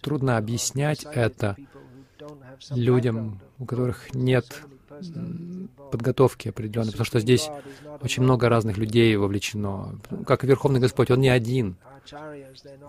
трудно 0.00 0.36
объяснять 0.36 1.04
это 1.04 1.56
людям, 2.70 3.40
у 3.58 3.64
которых 3.64 4.14
нет 4.14 4.64
подготовки 5.90 6.48
определенной, 6.48 6.90
потому 6.90 7.06
что 7.06 7.20
здесь 7.20 7.48
очень 8.00 8.22
много 8.22 8.48
разных 8.48 8.76
людей 8.76 9.16
вовлечено. 9.16 9.98
Как 10.26 10.44
Верховный 10.44 10.80
Господь, 10.80 11.10
Он 11.10 11.20
не 11.20 11.28
один. 11.28 11.76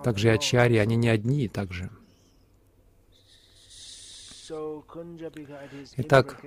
Также 0.04 0.30
и 0.30 0.32
ачари, 0.32 0.78
они 0.78 0.96
не 0.96 1.10
одни 1.10 1.48
также. 1.48 1.90
Итак, 5.98 6.42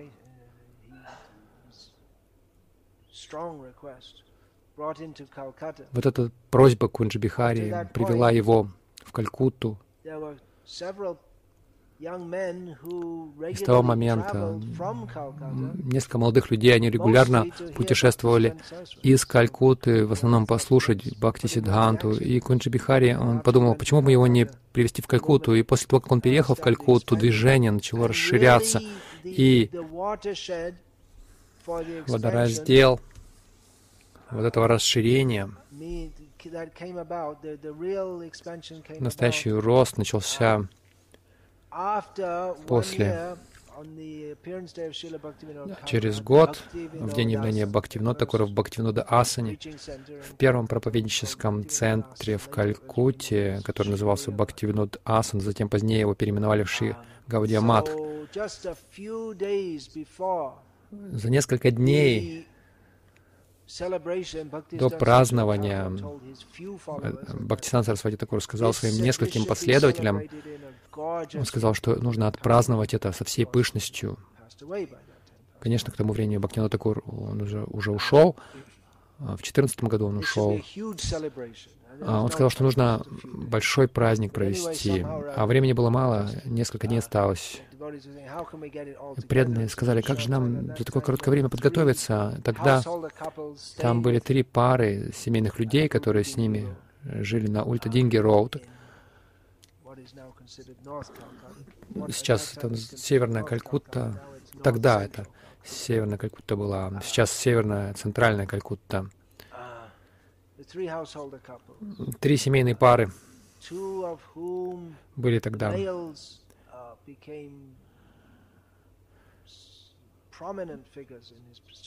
вот 5.92 6.06
эта 6.06 6.30
просьба 6.50 6.88
Кунджабихари 6.88 7.88
привела 7.94 8.30
его 8.30 8.68
в 9.04 9.12
Калькутту. 9.12 9.78
И 12.04 13.54
с 13.54 13.60
того 13.60 13.82
момента 13.82 14.60
несколько 15.84 16.18
молодых 16.18 16.50
людей, 16.50 16.74
они 16.74 16.90
регулярно 16.90 17.46
путешествовали 17.74 18.56
из 19.02 19.24
Калькутты, 19.24 20.06
в 20.06 20.12
основном 20.12 20.46
послушать 20.46 21.16
Бхакти 21.18 21.46
Сидханту. 21.46 22.12
И 22.12 22.40
Кунджабихари, 22.40 23.14
он 23.14 23.40
подумал, 23.40 23.74
почему 23.74 24.02
бы 24.02 24.12
его 24.12 24.26
не 24.26 24.46
привести 24.72 25.00
в 25.00 25.06
Калькутту. 25.06 25.54
И 25.54 25.62
после 25.62 25.86
того, 25.86 26.00
как 26.00 26.12
он 26.12 26.20
переехал 26.20 26.54
в 26.54 26.60
Калькутту, 26.60 27.16
движение 27.16 27.70
начало 27.70 28.08
расширяться. 28.08 28.82
И 29.24 29.70
водораздел 32.06 33.00
вот 34.30 34.44
этого 34.44 34.68
расширения, 34.68 35.48
настоящий 39.00 39.52
рост 39.52 39.96
начался 39.96 40.68
после. 42.66 43.36
Через 45.84 46.20
год, 46.20 46.62
в 46.72 47.12
день 47.14 47.32
явления 47.32 47.66
Бхактивинода 47.66 48.24
в 48.24 48.52
Бхактивинода 48.52 49.02
Асане, 49.02 49.58
в 50.22 50.36
первом 50.36 50.68
проповедническом 50.68 51.68
центре 51.68 52.36
в 52.36 52.48
Калькутте, 52.48 53.60
который 53.64 53.88
назывался 53.88 54.30
Бхактивинод 54.30 55.00
Асан, 55.04 55.40
затем 55.40 55.68
позднее 55.68 56.00
его 56.00 56.14
переименовали 56.14 56.62
в 56.62 56.70
Ши 56.70 56.96
Гаудия 57.26 57.60
Матх, 57.60 57.90
за 61.10 61.30
несколько 61.30 61.70
дней 61.72 62.46
до 64.72 64.90
празднования 64.90 65.92
Бхактисан 67.40 67.84
Сарасвати 67.84 68.16
Такур 68.16 68.42
сказал 68.42 68.72
своим 68.72 69.02
нескольким 69.02 69.44
последователям, 69.46 70.22
он 70.96 71.44
сказал, 71.44 71.74
что 71.74 71.96
нужно 71.96 72.28
отпраздновать 72.28 72.94
это 72.94 73.12
со 73.12 73.24
всей 73.24 73.46
пышностью. 73.46 74.18
Конечно, 75.60 75.92
к 75.92 75.96
тому 75.96 76.12
времени 76.12 76.36
Бхактина 76.36 76.68
Такур 76.68 77.02
он 77.06 77.40
уже, 77.40 77.64
уже 77.64 77.90
ушел, 77.90 78.36
в 79.32 79.42
2014 79.42 79.84
году 79.84 80.06
он 80.06 80.18
ушел. 80.18 80.60
А, 82.00 82.22
он 82.22 82.30
сказал, 82.30 82.50
что 82.50 82.64
нужно 82.64 83.02
большой 83.22 83.88
праздник 83.88 84.32
провести, 84.32 85.04
а 85.04 85.46
времени 85.46 85.72
было 85.72 85.90
мало, 85.90 86.28
несколько 86.44 86.86
дней 86.86 86.98
осталось. 86.98 87.60
Преданные 89.28 89.68
сказали, 89.68 90.00
как 90.00 90.20
же 90.20 90.30
нам 90.30 90.76
за 90.76 90.84
такое 90.84 91.02
короткое 91.02 91.30
время 91.30 91.48
подготовиться? 91.48 92.40
Тогда 92.42 92.82
там 93.76 94.02
были 94.02 94.18
три 94.18 94.42
пары 94.42 95.12
семейных 95.14 95.58
людей, 95.58 95.88
которые 95.88 96.24
с 96.24 96.36
ними 96.36 96.74
жили 97.04 97.46
на 97.46 97.64
Ультадинги 97.64 98.16
Роуд. 98.16 98.56
Сейчас 102.10 102.56
это 102.56 102.74
северная 102.76 103.44
Калькутта. 103.44 104.22
Тогда 104.62 105.04
это 105.04 105.26
северная 105.64 106.18
Калькутта 106.18 106.56
была. 106.56 107.00
Сейчас 107.02 107.32
северная, 107.32 107.94
центральная 107.94 108.46
Калькутта. 108.46 109.08
Три 112.20 112.36
семейные 112.36 112.76
пары 112.76 113.10
были 115.16 115.38
тогда. 115.38 115.74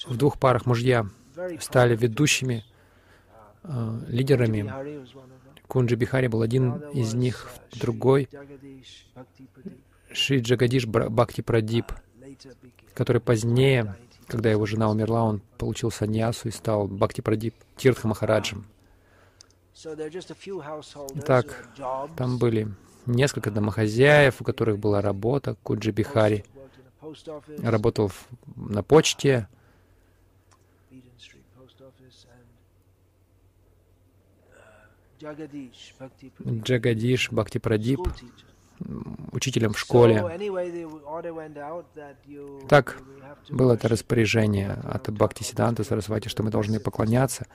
В 0.05 0.17
двух 0.17 0.39
парах 0.39 0.65
мужья 0.65 1.05
стали 1.59 1.95
ведущими 1.95 2.63
э, 3.63 3.99
лидерами. 4.07 4.71
Кунджи 5.67 5.95
Бихари 5.95 6.27
был 6.27 6.41
один 6.41 6.77
из 6.91 7.13
них, 7.13 7.49
другой 7.73 8.29
Шри 10.11 10.39
Джагадиш 10.39 10.87
Бхакти 10.87 11.41
Прадип, 11.41 11.91
который 12.97 13.21
позднее, 13.21 13.95
когда 14.25 14.49
его 14.49 14.65
жена 14.65 14.89
умерла, 14.89 15.23
он 15.23 15.39
получил 15.59 15.91
саньясу 15.91 16.47
и 16.47 16.51
стал 16.51 16.87
Бхакти 16.87 17.53
Тиртха 17.75 18.07
Махараджем. 18.07 18.65
Так, 21.23 21.69
там 22.17 22.39
были 22.39 22.67
несколько 23.05 23.51
домохозяев, 23.51 24.41
у 24.41 24.43
которых 24.43 24.79
была 24.79 25.01
работа, 25.01 25.55
Куджи 25.61 25.91
Бихари. 25.91 26.43
Работал 27.59 28.11
на 28.55 28.81
почте. 28.81 29.47
Джагадиш 35.21 37.31
Бхакти 37.31 37.59
Прадип 37.59 37.99
учителем 39.31 39.73
в 39.73 39.79
школе. 39.79 40.23
Так, 42.67 42.97
было 43.49 43.73
это 43.73 43.87
распоряжение 43.87 44.71
от 44.83 45.09
Бхакти 45.09 45.43
Сиданта 45.43 45.83
Сарасвати, 45.83 46.27
что 46.27 46.43
мы 46.43 46.49
должны 46.49 46.79
поклоняться 46.79 47.45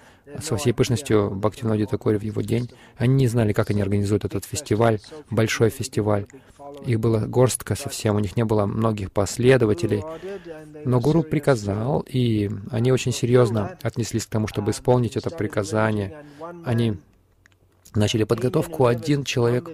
со 0.41 0.57
всей 0.57 0.73
пышностью 0.73 1.31
Бхактиноди 1.31 1.87
Такуре 1.87 2.19
в 2.19 2.23
его 2.23 2.41
день. 2.41 2.71
Они 2.97 3.15
не 3.15 3.29
знали, 3.29 3.53
как 3.53 3.71
они 3.71 3.83
организуют 3.83 4.25
этот 4.25 4.45
фестиваль, 4.45 5.01
большой 5.31 5.71
фестиваль. 5.71 6.27
Их 6.87 6.99
было 6.99 7.21
горстка 7.27 7.75
совсем, 7.75 8.17
у 8.17 8.21
них 8.21 8.37
не 8.37 8.45
было 8.45 8.67
многих 8.67 9.13
последователей. 9.13 10.03
Но 10.85 11.01
Гуру 11.01 11.23
приказал, 11.23 12.05
и 12.09 12.51
они 12.71 12.93
очень 12.93 13.13
серьезно 13.13 13.77
отнеслись 13.83 14.27
к 14.27 14.31
тому, 14.31 14.47
чтобы 14.47 14.71
исполнить 14.71 15.17
это 15.17 15.31
приказание. 15.31 16.25
Они 16.65 16.99
начали 17.95 18.25
подготовку. 18.25 18.87
Один 18.87 19.25
человек 19.25 19.69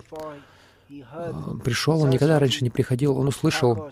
пришел, 1.65 2.03
он 2.03 2.11
никогда 2.11 2.39
раньше 2.39 2.65
не 2.65 2.71
приходил, 2.71 3.17
он 3.19 3.29
услышал, 3.29 3.91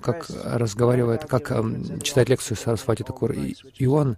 как 0.00 0.26
разговаривает, 0.28 1.24
как 1.24 1.50
эм, 1.50 2.00
читает 2.00 2.28
лекцию 2.28 2.56
Сарасвати 2.56 3.02
Такур, 3.02 3.32
и, 3.32 3.56
и 3.76 3.86
он 3.86 4.16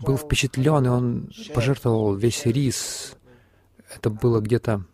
был 0.00 0.16
впечатлен, 0.16 0.84
и 0.84 0.88
он 0.88 1.30
пожертвовал 1.54 2.14
весь 2.14 2.44
рис. 2.46 3.16
Это 3.94 4.10
было 4.10 4.40
где-то 4.40 4.84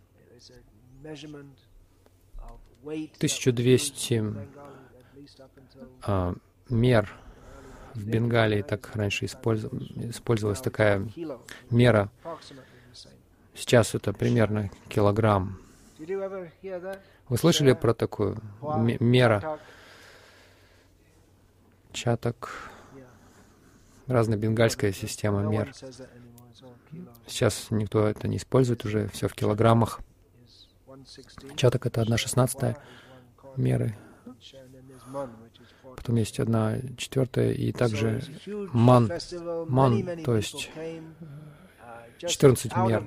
1200 2.74 4.24
а, 6.02 6.34
мер 6.68 7.12
в 7.94 8.06
Бенгалии, 8.06 8.62
так 8.62 8.90
раньше 8.94 9.26
использовалась 9.26 10.60
такая 10.60 11.08
мера. 11.70 12.10
Сейчас 13.54 13.94
это 13.94 14.12
примерно 14.12 14.70
килограмм 14.88 15.58
вы 15.98 17.36
слышали 17.36 17.72
про 17.72 17.94
такую 17.94 18.38
мера? 19.00 19.58
Чаток. 21.92 22.70
Разная 24.06 24.36
бенгальская 24.36 24.92
система 24.92 25.42
мер. 25.42 25.72
Сейчас 27.26 27.68
никто 27.70 28.06
это 28.06 28.28
не 28.28 28.36
использует 28.36 28.84
уже, 28.84 29.08
все 29.08 29.28
в 29.28 29.34
килограммах. 29.34 30.00
Чаток— 31.56 31.86
это 31.88 32.02
одна 32.02 32.16
шестнадцатая 32.16 32.76
меры. 33.56 33.96
Потом 35.96 36.16
есть 36.16 36.38
одна 36.40 36.78
четвертая, 36.96 37.52
и 37.52 37.72
также 37.72 38.22
ман, 38.72 39.10
ман, 39.68 40.22
то 40.24 40.36
есть 40.36 40.70
14 42.18 42.76
мер. 42.76 43.04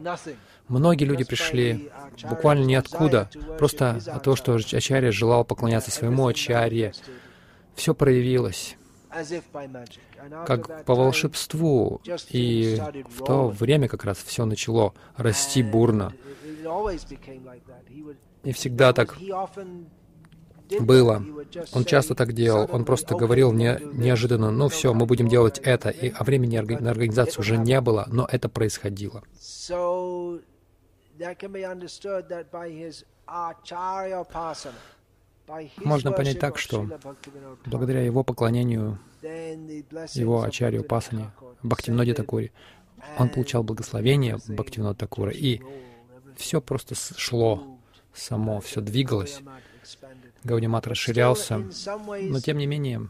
Многие 0.68 1.06
люди 1.06 1.24
пришли 1.24 1.92
буквально 2.30 2.66
ниоткуда, 2.66 3.30
просто 3.58 4.00
от 4.06 4.24
того, 4.24 4.36
что 4.36 4.54
Ачарья 4.56 5.12
желал 5.12 5.44
поклоняться 5.44 5.92
своему 5.92 6.28
Ачарье. 6.28 6.94
Все 7.76 7.96
проявилось 7.96 8.78
как 10.46 10.86
по 10.86 10.96
волшебству. 10.96 12.02
И 12.30 12.80
в 13.10 13.24
то 13.24 13.48
время 13.48 13.88
как 13.88 14.04
раз 14.04 14.18
все 14.18 14.46
начало 14.46 14.94
расти 15.18 15.64
бурно. 15.64 16.14
И 18.44 18.52
всегда 18.54 18.94
так 18.94 19.18
было. 20.80 21.24
Он 21.74 21.86
часто 21.86 22.16
так 22.16 22.34
делал. 22.34 22.70
Он 22.72 22.86
просто 22.86 23.16
говорил 23.16 23.52
не, 23.52 23.80
неожиданно, 23.94 24.52
ну 24.52 24.70
все, 24.70 24.94
мы 24.94 25.06
будем 25.06 25.28
делать 25.28 25.60
это. 25.60 25.90
И, 25.90 26.10
а 26.10 26.24
времени 26.24 26.58
на 26.58 26.92
организацию 26.92 27.42
уже 27.42 27.58
не 27.58 27.80
было, 27.82 28.08
но 28.12 28.28
это 28.32 28.50
происходило. 28.50 29.24
Можно 35.78 36.12
понять 36.12 36.40
так, 36.40 36.58
что 36.58 36.88
благодаря 37.66 38.02
его 38.02 38.24
поклонению, 38.24 39.00
его 39.22 40.44
Ачарью 40.44 40.84
Пасане, 40.84 41.32
Бхактивноде 41.64 42.14
Такури, 42.14 42.52
он 43.18 43.30
получал 43.30 43.64
благословение 43.64 44.38
Бхактивнода 44.48 44.96
Такура, 44.96 45.32
и 45.32 45.62
все 46.38 46.62
просто 46.62 46.96
шло 46.96 47.80
само, 48.14 48.60
все 48.62 48.82
двигалось. 48.82 49.42
Гаудимат 50.44 50.88
расширялся, 50.88 51.58
но 51.58 52.40
тем 52.40 52.58
не 52.58 52.68
менее, 52.68 53.08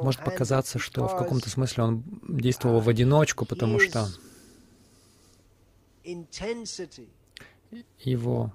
может 0.00 0.24
показаться, 0.24 0.78
что 0.78 1.06
в 1.06 1.16
каком-то 1.16 1.50
смысле 1.50 1.84
он 1.84 2.04
действовал 2.28 2.80
в 2.80 2.88
одиночку, 2.88 3.44
потому 3.44 3.78
что 3.78 4.08
его 8.00 8.52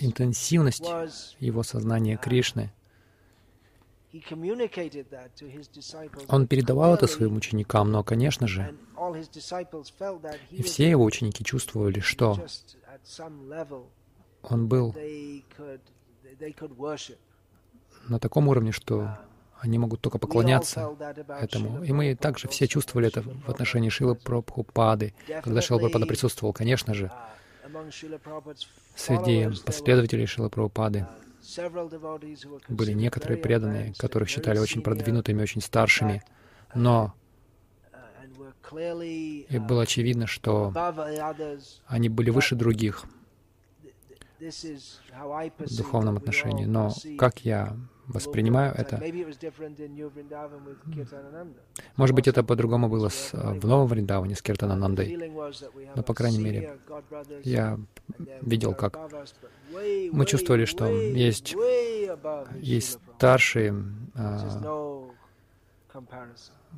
интенсивность 0.00 0.84
его 1.38 1.62
сознания 1.62 2.16
Кришны, 2.16 2.72
он 6.28 6.46
передавал 6.46 6.94
это 6.94 7.06
своим 7.06 7.36
ученикам, 7.36 7.92
но, 7.92 8.02
конечно 8.02 8.46
же, 8.48 8.74
и 10.50 10.62
все 10.62 10.90
его 10.90 11.04
ученики 11.04 11.44
чувствовали, 11.44 12.00
что 12.00 12.36
он 14.42 14.68
был 14.68 14.94
на 18.08 18.18
таком 18.18 18.48
уровне, 18.48 18.72
что 18.72 19.18
они 19.60 19.78
могут 19.78 20.00
только 20.00 20.18
поклоняться 20.18 20.96
этому. 21.28 21.84
И 21.84 21.92
мы 21.92 22.14
также 22.14 22.48
все 22.48 22.66
чувствовали 22.66 23.08
это 23.08 23.22
в 23.22 23.48
отношении 23.48 23.90
Шилы 23.90 24.14
Прабхупады. 24.14 25.14
Когда 25.42 25.60
Шила 25.60 25.78
Прабхупада 25.78 26.06
присутствовал, 26.06 26.52
конечно 26.52 26.94
же, 26.94 27.12
Среди 28.96 29.48
последователей 29.64 30.26
Шила 30.26 30.48
Прабхупады 30.48 31.06
были 32.68 32.92
некоторые 32.92 33.38
преданные, 33.38 33.94
которых 33.98 34.28
считали 34.28 34.58
очень 34.58 34.82
продвинутыми, 34.82 35.42
очень 35.42 35.60
старшими, 35.60 36.22
но 36.74 37.14
и 38.72 39.58
было 39.58 39.82
очевидно, 39.82 40.26
что 40.26 40.72
они 41.86 42.08
были 42.08 42.30
выше 42.30 42.54
других 42.54 43.04
в 44.38 45.76
духовном 45.76 46.16
отношении. 46.16 46.64
Но 46.64 46.92
как 47.18 47.44
я 47.44 47.76
воспринимаю 48.12 48.74
это. 48.76 49.00
Может 51.96 52.14
быть, 52.14 52.28
это 52.28 52.42
по-другому 52.42 52.88
было 52.88 53.08
с, 53.08 53.30
э, 53.32 53.58
в 53.58 53.66
Новом 53.66 53.86
Вриндаване 53.86 54.34
с 54.34 54.42
Киртананандой. 54.42 55.32
Но, 55.94 56.02
по 56.02 56.14
крайней 56.14 56.38
мере, 56.38 56.78
я 57.44 57.78
видел, 58.42 58.74
как 58.74 58.98
мы 60.12 60.26
чувствовали, 60.26 60.64
что 60.64 60.86
есть, 60.86 61.54
есть 62.60 62.98
старшие, 63.16 63.74
а, 64.14 65.06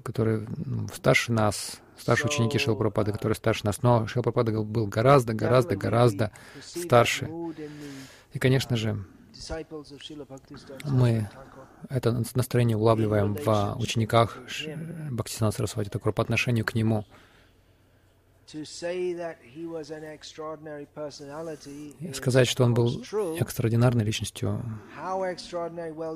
которые 0.02 0.46
старше 0.94 1.32
нас, 1.32 1.80
старшие 1.98 2.28
ученики 2.28 2.58
Шилпрапады, 2.58 3.12
которые 3.12 3.36
старше 3.36 3.64
нас. 3.64 3.82
Но 3.82 4.06
Шилпрапада 4.06 4.52
был 4.62 4.86
гораздо, 4.86 5.34
гораздо, 5.34 5.76
гораздо 5.76 6.32
старше. 6.62 7.30
И, 8.32 8.38
конечно 8.38 8.76
же, 8.76 9.04
мы 10.84 11.28
это 11.88 12.24
настроение 12.34 12.76
улавливаем 12.76 13.34
в 13.34 13.76
учениках 13.78 14.38
Бхактисана 15.10 15.50
Сарасвати 15.50 15.88
Такур 15.88 16.12
по 16.12 16.22
отношению 16.22 16.64
к 16.64 16.74
нему. 16.74 17.04
Сказать, 22.14 22.48
что 22.48 22.64
он 22.64 22.74
был 22.74 23.02
экстраординарной 23.38 24.04
личностью, 24.04 24.62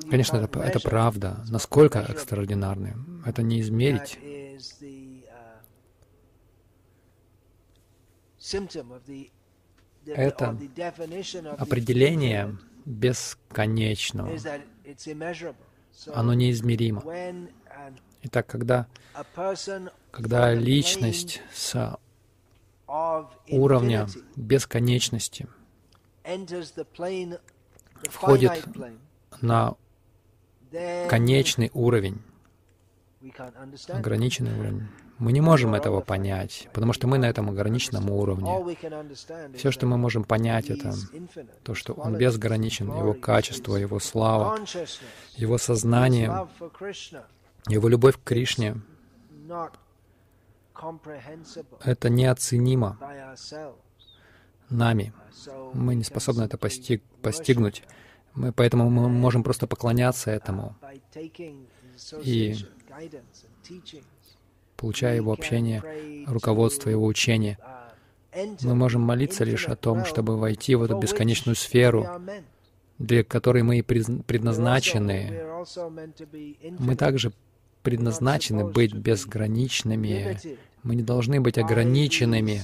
конечно, 0.09 0.37
это, 0.37 0.59
это 0.59 0.79
правда. 0.79 1.43
Насколько 1.49 1.99
экстраординарный, 1.99 2.93
это 3.25 3.41
не 3.41 3.61
измерить. 3.61 4.19
Это 10.05 10.57
определение 11.57 12.57
бесконечного. 12.87 14.31
Оно 16.13 16.33
неизмеримо. 16.33 17.03
Итак, 18.23 18.47
когда, 18.47 18.87
когда 20.11 20.53
личность 20.53 21.41
с 21.53 21.99
уровня 23.49 24.07
бесконечности 24.35 25.47
входит 28.03 28.65
на 29.41 29.75
конечный 31.09 31.71
уровень, 31.73 32.21
ограниченный 33.89 34.57
уровень, 34.57 34.87
мы 35.19 35.31
не 35.31 35.41
можем 35.41 35.73
этого 35.73 36.01
понять, 36.01 36.69
потому 36.73 36.93
что 36.93 37.07
мы 37.07 37.17
на 37.17 37.25
этом 37.25 37.49
ограниченном 37.49 38.09
уровне. 38.09 38.77
Все, 39.55 39.71
что 39.71 39.85
мы 39.87 39.97
можем 39.97 40.23
понять, 40.23 40.69
это 40.69 40.93
то, 41.63 41.73
что 41.73 41.93
Он 41.93 42.15
безграничен, 42.15 42.87
Его 42.87 43.13
качество, 43.13 43.75
Его 43.75 43.99
слава, 43.99 44.59
Его 45.35 45.57
сознание, 45.57 46.47
Его 47.67 47.87
любовь 47.87 48.17
к 48.17 48.23
Кришне. 48.23 48.75
Это 51.83 52.09
неоценимо 52.09 52.97
нами. 54.69 55.13
Мы 55.73 55.95
не 55.95 56.03
способны 56.03 56.43
это 56.43 56.57
постиг, 56.57 57.01
постигнуть. 57.21 57.83
Мы, 58.33 58.51
поэтому 58.51 58.89
мы 58.89 59.09
можем 59.09 59.43
просто 59.43 59.65
поклоняться 59.65 60.29
этому. 60.29 60.75
И 62.21 62.55
получая 64.77 65.15
его 65.15 65.33
общение, 65.33 65.83
руководство, 66.27 66.89
его 66.89 67.05
учение. 67.05 67.57
Мы 68.61 68.75
можем 68.75 69.01
молиться 69.01 69.43
лишь 69.43 69.67
о 69.67 69.75
том, 69.75 70.05
чтобы 70.05 70.37
войти 70.37 70.75
в 70.75 70.83
эту 70.83 70.97
бесконечную 70.97 71.55
сферу, 71.55 72.07
для 72.99 73.23
которой 73.23 73.63
мы 73.63 73.79
и 73.79 73.81
предназначены. 73.81 75.41
Мы 76.79 76.95
также 76.95 77.33
предназначены 77.81 78.65
быть 78.65 78.93
безграничными. 78.93 80.39
Мы 80.83 80.95
не 80.95 81.03
должны 81.03 81.41
быть 81.41 81.57
ограниченными 81.57 82.61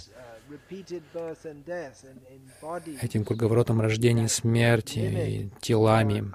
этим 3.02 3.26
круговоротом 3.26 3.82
рождения 3.82 4.26
и 4.26 4.28
смерти, 4.28 5.00
и 5.00 5.50
телами, 5.62 6.32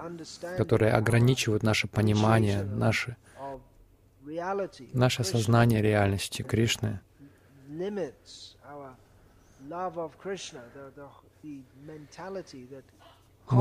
которые 0.56 0.92
ограничивают 0.92 1.62
наше 1.62 1.86
понимание, 1.86 2.62
наше 2.62 3.16
наше 4.92 5.24
сознание 5.24 5.82
реальности 5.82 6.42
Кришны 6.42 7.00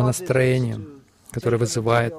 настроение, 0.03 0.81
которое 1.31 1.57
вызывает, 1.57 2.13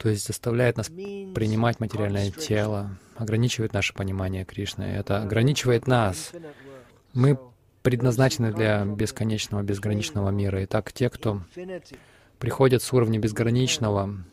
то 0.00 0.08
есть 0.08 0.26
заставляет 0.26 0.76
нас 0.76 0.88
принимать 0.88 1.80
материальное 1.80 2.30
тело, 2.30 2.98
ограничивает 3.16 3.72
наше 3.72 3.94
понимание 3.94 4.44
Кришны. 4.44 4.82
Это 4.82 5.22
ограничивает 5.22 5.86
нас. 5.86 6.32
Мы 7.12 7.38
предназначены 7.82 8.52
для 8.52 8.84
бесконечного, 8.84 9.62
безграничного 9.62 10.30
мира. 10.30 10.64
Итак, 10.64 10.92
те, 10.92 11.10
кто 11.10 11.42
приходят 12.38 12.82
с 12.82 12.92
уровня 12.92 13.18
безграничного, 13.18 14.24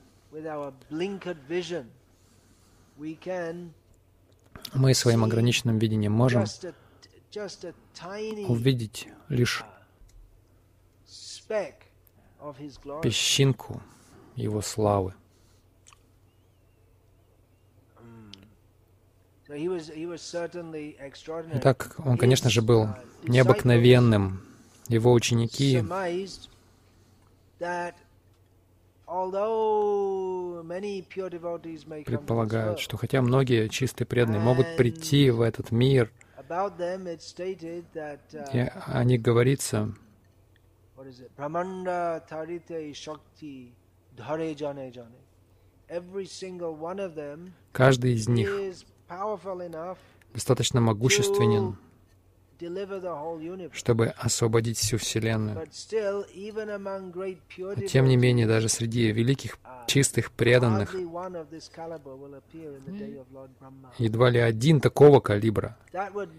мы 4.73 4.93
своим 4.93 5.23
ограниченным 5.23 5.79
видением 5.79 6.11
можем 6.11 6.45
увидеть 8.47 9.07
лишь 9.29 9.63
песчинку 13.01 13.81
Его 14.35 14.61
славы. 14.61 15.13
Итак, 21.53 21.95
он, 21.97 22.17
конечно 22.17 22.49
же, 22.49 22.61
был 22.61 22.87
необыкновенным. 23.23 24.45
Его 24.87 25.11
ученики 25.13 25.83
предполагают, 32.06 32.80
что 32.80 32.95
хотя 32.97 33.21
многие 33.21 33.67
чистые 33.67 34.08
преданные 34.08 34.39
могут 34.39 34.78
прийти 34.78 35.30
в 35.32 35.41
этот 35.41 35.71
мир, 35.71 36.12
и 38.54 38.69
о 38.88 39.04
них 39.04 39.21
говорится, 39.21 39.93
каждый 47.74 48.13
из 48.13 48.28
них 48.30 48.50
достаточно 50.34 50.80
могущественен, 50.80 51.76
чтобы 53.74 54.08
освободить 54.17 54.78
всю 54.78 54.97
Вселенную. 54.97 55.67
Но 57.58 57.76
тем 57.88 58.06
не 58.06 58.17
менее, 58.17 58.47
даже 58.47 58.69
среди 58.69 59.12
великих, 59.12 59.58
uh, 59.63 59.86
чистых, 59.88 60.32
преданных, 60.32 60.93
едва 63.97 64.30
ли 64.30 64.39
один 64.39 64.82
такого 64.82 65.19
калибра 65.19 65.78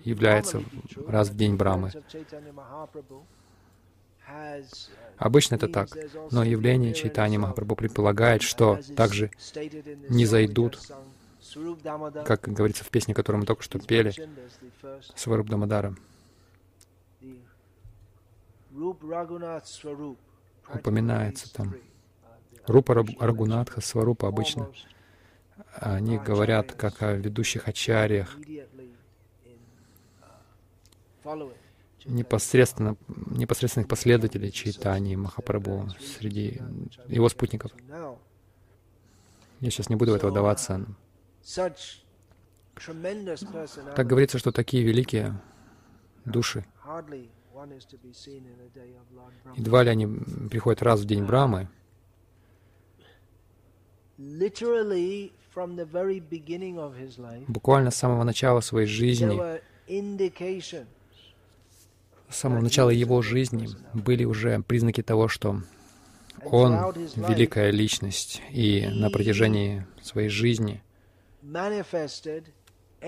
является 0.04 0.62
раз 1.06 1.28
в 1.30 1.36
день 1.36 1.56
Брамы. 1.56 1.92
Uh, 4.28 4.64
Обычно 5.18 5.56
это 5.56 5.68
так, 5.68 5.88
но 6.30 6.42
явление 6.42 6.94
Чайтани 6.94 7.36
Махапрабху 7.36 7.76
предполагает, 7.76 8.42
что 8.42 8.80
также 8.96 9.30
не 10.08 10.26
зайдут 10.26 10.78
как 12.24 12.42
говорится 12.42 12.84
в 12.84 12.88
песне, 12.88 13.14
которую 13.14 13.40
мы 13.40 13.46
только 13.46 13.62
что 13.62 13.78
пели, 13.78 14.12
Сваруб 15.14 15.48
Дамадара 15.48 15.94
упоминается 20.74 21.52
там. 21.52 21.74
Рупа 22.66 22.94
Рагунатха, 22.94 23.80
Сварупа 23.80 24.28
обычно, 24.28 24.70
они 25.74 26.18
говорят 26.18 26.72
как 26.72 27.02
о 27.02 27.12
ведущих 27.14 27.66
ачарьях, 27.68 28.36
непосредственно, 32.04 32.96
непосредственных 33.08 33.88
последователей 33.88 34.50
Чайтани 34.50 35.16
Махапрабху 35.16 35.88
среди 36.18 36.60
его 37.06 37.28
спутников. 37.28 37.72
Я 39.60 39.70
сейчас 39.70 39.88
не 39.88 39.96
буду 39.96 40.12
в 40.12 40.14
это 40.14 40.28
вдаваться. 40.28 40.84
Так 43.96 44.06
говорится, 44.06 44.38
что 44.38 44.52
такие 44.52 44.82
великие 44.84 45.40
души 46.24 46.64
Едва 49.56 49.82
ли 49.84 49.90
они 49.90 50.06
приходят 50.50 50.82
раз 50.82 51.00
в 51.00 51.06
день 51.06 51.24
Брамы. 51.24 51.68
Буквально 57.48 57.90
с 57.90 57.96
самого 57.96 58.24
начала 58.24 58.60
своей 58.60 58.86
жизни, 58.86 59.40
с 62.28 62.36
самого 62.36 62.60
начала 62.60 62.90
его 62.90 63.22
жизни 63.22 63.68
были 63.92 64.24
уже 64.24 64.62
признаки 64.62 65.02
того, 65.02 65.28
что 65.28 65.60
он 66.44 66.72
великая 67.16 67.70
личность, 67.70 68.42
и 68.50 68.86
на 68.86 69.10
протяжении 69.10 69.86
своей 70.00 70.28
жизни 70.28 70.82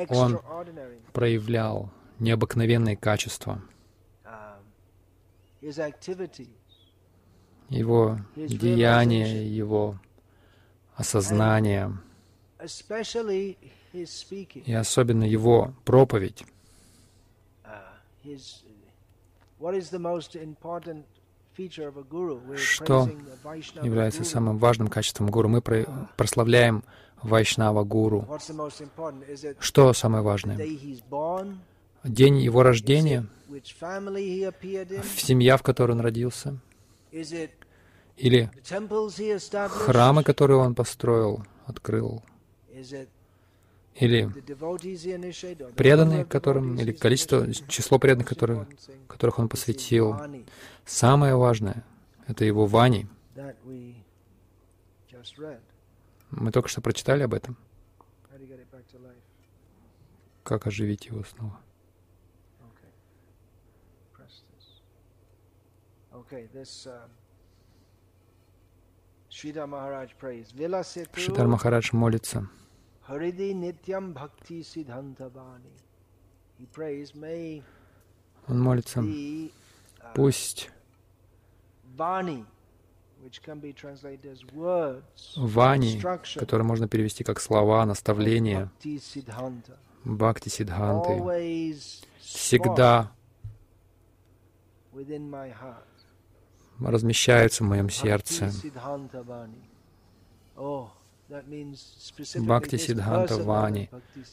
он 0.09 0.41
проявлял 1.13 1.91
необыкновенные 2.19 2.97
качества. 2.97 3.63
Его 7.69 8.19
деяния, 8.37 9.47
его 9.47 9.99
осознание, 10.95 11.93
и 14.67 14.73
особенно 14.73 15.25
его 15.25 15.75
проповедь. 15.85 16.45
Что 22.57 23.11
является 23.83 24.25
самым 24.25 24.59
важным 24.59 24.89
качеством 24.89 25.31
гуру? 25.31 25.49
Мы 25.49 25.63
прославляем 26.17 26.85
Вайшнава 27.23 27.85
Гуру. 27.85 28.29
Что 29.59 29.93
самое 29.93 30.23
важное? 30.23 30.59
День 32.05 32.39
его 32.39 32.63
рождения, 32.63 33.27
семья, 35.17 35.57
в 35.57 35.63
которой 35.63 35.93
он 35.93 36.01
родился, 36.01 36.59
или 37.11 38.51
храмы, 39.71 40.23
которые 40.23 40.59
он 40.59 40.75
построил, 40.75 41.47
открыл, 41.65 42.23
или 43.95 44.29
преданные, 45.77 46.27
которым, 46.27 46.79
или 46.79 46.93
количество, 46.93 47.51
число 47.69 47.99
преданных, 47.99 48.29
которых, 48.29 48.69
которых 49.09 49.39
он 49.39 49.49
посвятил. 49.49 50.15
Самое 50.85 51.37
важное— 51.37 51.85
это 52.27 52.45
его 52.45 52.67
вани. 52.67 53.07
Мы 56.31 56.53
только 56.53 56.69
что 56.69 56.83
прочитали 56.83 57.23
об 57.23 57.33
этом. 57.33 57.57
Как 60.43 60.67
оживить 60.67 61.07
его 61.07 61.25
снова? 61.25 61.59
Шидар 71.21 71.47
Махарадж 71.49 71.91
молится. 71.93 72.49
Он 78.47 78.61
молится, 78.61 79.01
uh, 79.01 79.51
пусть 80.15 80.71
Вани, 85.37 86.01
который 86.39 86.63
можно 86.63 86.89
перевести 86.89 87.25
как 87.25 87.41
слова, 87.41 87.85
наставления, 87.87 88.71
Бхакти 90.05 90.49
Сиддханты, 90.49 91.13
всегда 92.21 93.11
размещаются 96.81 97.65
в 97.65 97.67
моем 97.67 97.91
сердце. 97.91 98.51
Бхакти 102.37 102.77
Сиддханта 102.77 103.43
Вани. 103.43 103.89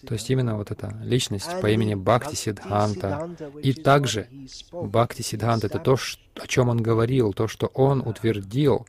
То 0.06 0.14
есть 0.14 0.30
именно 0.30 0.58
вот 0.58 0.72
эта 0.72 0.94
личность 1.02 1.50
по 1.62 1.70
имени 1.70 1.96
Бхакти 1.96 2.36
Сиддханта. 2.36 3.30
И 3.64 3.74
также 3.74 4.28
Бхакти 4.72 5.22
Сиддханта— 5.22 5.68
это 5.68 5.80
то, 5.80 5.98
о 6.36 6.48
чем 6.48 6.70
он 6.70 6.82
говорил, 6.82 7.34
то, 7.34 7.48
что 7.48 7.68
он 7.68 8.02
утвердил. 8.06 8.86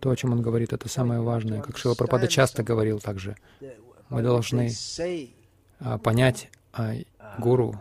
То, 0.00 0.10
о 0.10 0.16
чем 0.16 0.32
он 0.32 0.42
говорит, 0.42 0.72
это 0.72 0.88
самое 0.88 1.20
важное. 1.20 1.60
Как 1.60 1.76
Шила 1.76 1.94
Прабхада 1.94 2.26
часто 2.26 2.62
говорил 2.62 3.00
также, 3.00 3.36
мы 4.08 4.22
должны 4.22 4.70
а, 5.78 5.98
понять 5.98 6.50
а, 6.72 6.94
гуру 7.38 7.80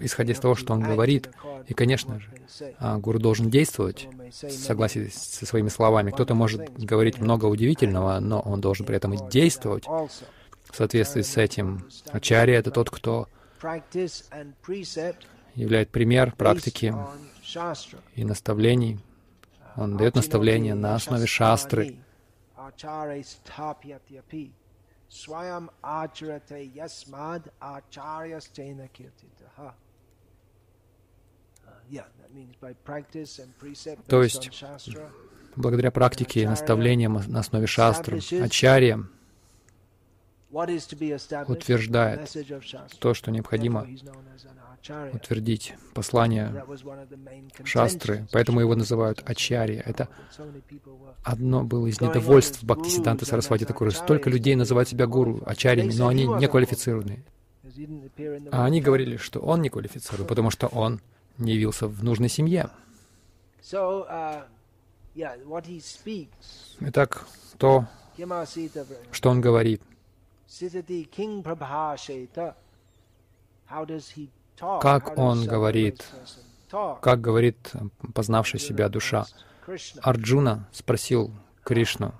исходя 0.00 0.32
из 0.32 0.40
того, 0.40 0.54
что 0.54 0.72
он 0.72 0.80
говорит. 0.80 1.30
И, 1.68 1.74
конечно 1.74 2.20
же, 2.20 2.30
а, 2.78 2.98
гуру 2.98 3.18
должен 3.18 3.50
действовать 3.50 4.08
в 4.42 4.50
согласии 4.50 5.08
со 5.12 5.46
своими 5.46 5.68
словами. 5.68 6.10
Кто-то 6.10 6.34
может 6.34 6.72
говорить 6.76 7.18
много 7.18 7.46
удивительного, 7.46 8.18
но 8.20 8.40
он 8.40 8.60
должен 8.60 8.86
при 8.86 8.96
этом 8.96 9.14
и 9.14 9.30
действовать 9.30 9.86
в 9.86 10.76
соответствии 10.76 11.22
с 11.22 11.36
этим. 11.36 11.86
Ачарья— 12.10 12.58
это 12.60 12.70
тот, 12.70 12.90
кто 12.90 13.28
являет 15.54 15.90
пример 15.90 16.32
практики 16.36 16.94
и 18.14 18.24
наставлений. 18.24 18.98
Он 19.76 19.96
дает 19.96 20.14
наставления 20.14 20.74
на 20.74 20.94
основе 20.94 21.26
шастры. 21.26 21.96
Swayam 25.10 25.68
acharate 25.82 26.70
yasmad 26.74 27.42
acharyastena 27.60 28.88
kirtitaha. 28.88 29.74
То 34.06 34.22
есть, 34.22 34.50
благодаря 35.56 35.90
практике 35.90 36.42
и 36.42 36.46
наставлениям 36.46 37.20
на 37.26 37.40
основе 37.40 37.66
шастры, 37.66 38.20
ачарья 38.40 39.04
утверждает 41.48 42.30
то, 43.00 43.14
что 43.14 43.30
необходимо 43.32 43.88
утвердить 45.12 45.74
послание 45.94 46.64
шастры, 47.64 48.26
поэтому 48.32 48.60
его 48.60 48.74
называют 48.74 49.22
ачарья. 49.24 49.82
Это 49.84 50.08
одно 51.22 51.64
было 51.64 51.86
из 51.86 52.00
недовольств 52.00 52.62
Бхактисиданта 52.64 53.26
Сарасвати 53.26 53.64
Такуры. 53.64 53.90
Столько 53.90 54.30
людей 54.30 54.54
называют 54.54 54.88
себя 54.88 55.06
гуру, 55.06 55.42
ачарьями, 55.44 55.92
но 55.92 56.08
они 56.08 56.26
не 56.26 56.48
квалифицированные. 56.48 57.22
А 58.50 58.64
они 58.64 58.80
говорили, 58.80 59.16
что 59.16 59.40
он 59.40 59.62
не 59.62 59.68
квалифицирован, 59.68 60.26
потому 60.26 60.50
что 60.50 60.66
он 60.66 61.00
не 61.38 61.54
явился 61.54 61.86
в 61.86 62.02
нужной 62.02 62.28
семье. 62.28 62.70
Итак, 66.80 67.26
то, 67.58 67.86
что 69.12 69.30
он 69.30 69.40
говорит, 69.40 69.82
как 74.60 75.18
он 75.18 75.46
говорит, 75.46 76.04
как 76.70 77.20
говорит 77.20 77.72
познавший 78.14 78.60
себя 78.60 78.88
душа. 78.88 79.26
Арджуна 80.02 80.68
спросил 80.72 81.32
Кришну. 81.64 82.14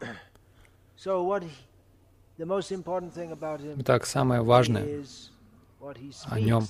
Итак, 3.79 4.07
самое 4.07 4.43
важное 4.43 5.05
о 6.27 6.41
нем 6.41 6.65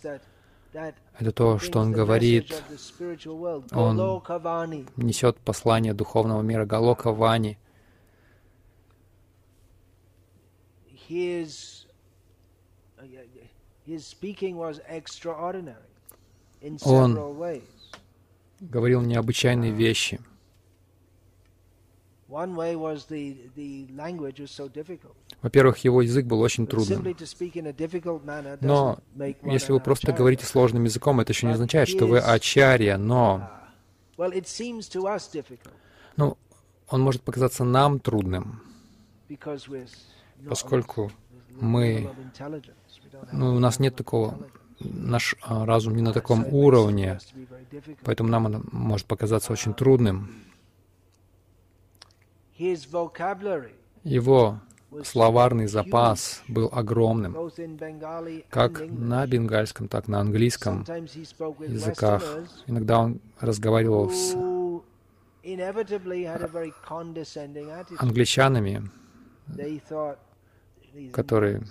это 0.72 1.32
то, 1.32 1.58
что 1.58 1.80
он 1.80 1.92
говорит. 1.92 2.62
Он 3.72 4.22
несет 4.96 5.36
послание 5.38 5.94
духовного 5.94 6.42
мира 6.42 6.64
Галока 6.64 7.12
Вани. 7.12 7.58
Он 16.84 17.62
говорил 18.60 19.00
необычайные 19.00 19.72
вещи. 19.72 20.20
Во-первых, 25.42 25.78
его 25.78 26.02
язык 26.02 26.26
был 26.26 26.40
очень 26.40 26.66
трудным. 26.66 27.02
Но 28.60 28.98
если 29.42 29.72
вы 29.72 29.80
просто 29.80 30.12
говорите 30.12 30.46
сложным 30.46 30.84
языком, 30.84 31.20
это 31.20 31.32
еще 31.32 31.46
не 31.46 31.54
означает, 31.54 31.88
что 31.88 32.06
вы 32.06 32.20
ачарья, 32.20 32.98
но... 32.98 33.50
Ну, 36.16 36.36
он 36.88 37.00
может 37.00 37.22
показаться 37.22 37.64
нам 37.64 37.98
трудным, 37.98 38.62
поскольку 40.48 41.10
мы 41.50 42.10
ну, 43.32 43.54
у 43.54 43.58
нас 43.58 43.78
нет 43.78 43.96
такого, 43.96 44.38
наш 44.80 45.36
а, 45.42 45.64
разум 45.66 45.94
не 45.94 46.02
на 46.02 46.12
таком 46.12 46.46
уровне, 46.46 47.18
поэтому 48.04 48.28
нам 48.28 48.46
это 48.46 48.62
может 48.72 49.06
показаться 49.06 49.52
очень 49.52 49.74
трудным. 49.74 50.30
Его 54.04 54.60
словарный 55.04 55.66
запас 55.66 56.42
был 56.48 56.68
огромным, 56.72 57.36
как 58.48 58.80
на 58.88 59.26
бенгальском, 59.26 59.88
так 59.88 60.08
и 60.08 60.10
на 60.10 60.20
английском 60.20 60.84
языках. 61.60 62.22
Иногда 62.66 63.00
он 63.00 63.20
разговаривал 63.38 64.10
с 64.10 64.36
англичанами, 67.98 68.90
которые 71.12 71.62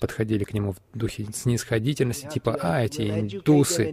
подходили 0.00 0.44
к 0.44 0.52
нему 0.52 0.72
в 0.72 0.98
духе 0.98 1.26
снисходительности, 1.32 2.28
типа, 2.28 2.58
а, 2.60 2.82
эти 2.82 3.02
индусы, 3.02 3.90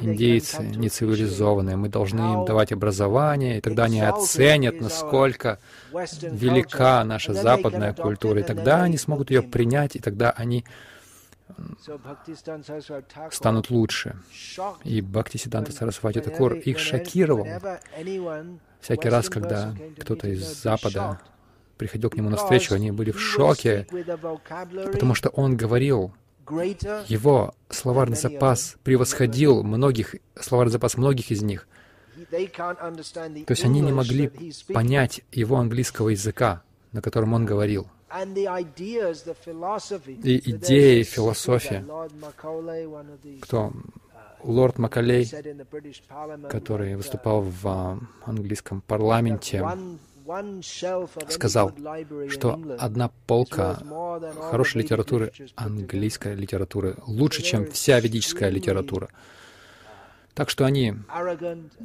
индейцы 0.00 0.62
нецивилизованные, 0.62 1.76
мы 1.76 1.88
должны 1.88 2.20
им 2.20 2.44
давать 2.44 2.72
образование, 2.72 3.58
и 3.58 3.60
тогда 3.60 3.84
они 3.84 4.00
оценят, 4.00 4.80
насколько 4.80 5.58
велика 5.92 7.04
наша 7.04 7.34
западная 7.34 7.92
культура, 7.92 8.40
и 8.40 8.44
тогда 8.44 8.82
они 8.82 8.98
смогут 8.98 9.30
ее 9.30 9.42
принять, 9.42 9.96
и 9.96 9.98
тогда 9.98 10.30
они 10.30 10.64
станут 13.30 13.70
лучше. 13.70 14.16
И 14.84 15.00
Бхактисиданта 15.00 15.72
Сарасвати 15.72 16.20
Такур 16.20 16.54
их 16.54 16.78
шокировал. 16.78 17.46
Всякий 18.80 19.08
раз, 19.08 19.28
когда 19.28 19.74
кто-то 19.98 20.28
из 20.28 20.62
Запада 20.62 21.20
приходил 21.76 22.10
к 22.10 22.16
нему 22.16 22.30
навстречу, 22.30 22.74
они 22.74 22.90
были 22.90 23.10
в 23.10 23.20
шоке, 23.20 23.86
потому 24.92 25.14
что 25.14 25.28
он 25.30 25.56
говорил, 25.56 26.12
его 27.08 27.54
словарный 27.68 28.16
запас 28.16 28.76
превосходил 28.82 29.62
многих, 29.62 30.14
словарный 30.38 30.72
запас 30.72 30.96
многих 30.96 31.30
из 31.30 31.42
них. 31.42 31.68
То 32.30 33.52
есть 33.52 33.64
они 33.64 33.80
не 33.80 33.92
могли 33.92 34.30
понять 34.72 35.22
его 35.32 35.56
английского 35.56 36.10
языка, 36.10 36.62
на 36.92 37.02
котором 37.02 37.34
он 37.34 37.44
говорил. 37.44 37.88
И 40.22 40.50
идеи, 40.50 41.02
философия, 41.02 41.84
кто 43.42 43.72
лорд 44.42 44.78
Макалей, 44.78 45.28
который 46.48 46.96
выступал 46.96 47.42
в 47.42 48.00
английском 48.24 48.80
парламенте, 48.80 49.64
сказал, 51.28 51.72
что 52.28 52.60
одна 52.78 53.10
полка 53.26 53.78
хорошей 54.50 54.82
литературы, 54.82 55.32
английской 55.54 56.34
литературы, 56.34 56.96
лучше, 57.06 57.42
чем 57.42 57.70
вся 57.70 58.00
ведическая 58.00 58.50
литература. 58.50 59.08
Так 60.34 60.50
что 60.50 60.66
они, 60.66 60.94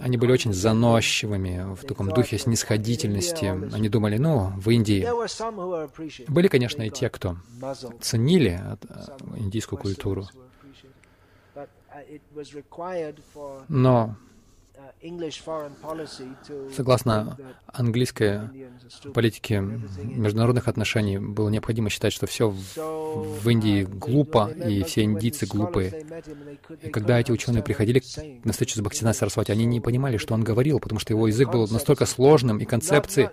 они 0.01 0.17
были 0.17 0.31
очень 0.33 0.51
заносчивыми 0.51 1.73
в 1.73 1.85
таком 1.85 2.09
духе 2.09 2.37
снисходительности. 2.37 3.45
Они 3.73 3.87
думали, 3.87 4.17
ну, 4.17 4.51
в 4.57 4.69
Индии. 4.69 5.07
Были, 6.29 6.49
конечно, 6.49 6.81
и 6.81 6.89
те, 6.89 7.09
кто 7.09 7.37
ценили 8.01 8.61
индийскую 9.37 9.79
культуру. 9.79 10.27
Но 13.69 14.15
Согласно 16.75 17.37
английской 17.67 18.49
политике 19.13 19.59
международных 19.59 20.67
отношений, 20.67 21.17
было 21.17 21.49
необходимо 21.49 21.89
считать, 21.89 22.13
что 22.13 22.27
все 22.27 22.49
в, 22.49 23.49
Индии 23.49 23.83
глупо, 23.83 24.49
и 24.49 24.83
все 24.83 25.03
индийцы 25.03 25.45
глупые. 25.45 26.05
И 26.81 26.89
когда 26.89 27.19
эти 27.19 27.31
ученые 27.31 27.63
приходили 27.63 28.01
на 28.43 28.51
встречу 28.51 28.77
с 28.77 28.81
Бхактинат 28.81 29.15
Сарасвати, 29.15 29.51
они 29.51 29.65
не 29.65 29.79
понимали, 29.79 30.17
что 30.17 30.33
он 30.33 30.43
говорил, 30.43 30.79
потому 30.79 30.99
что 30.99 31.13
его 31.13 31.27
язык 31.27 31.49
был 31.49 31.67
настолько 31.67 32.05
сложным, 32.05 32.57
и 32.59 32.65
концепции... 32.65 33.29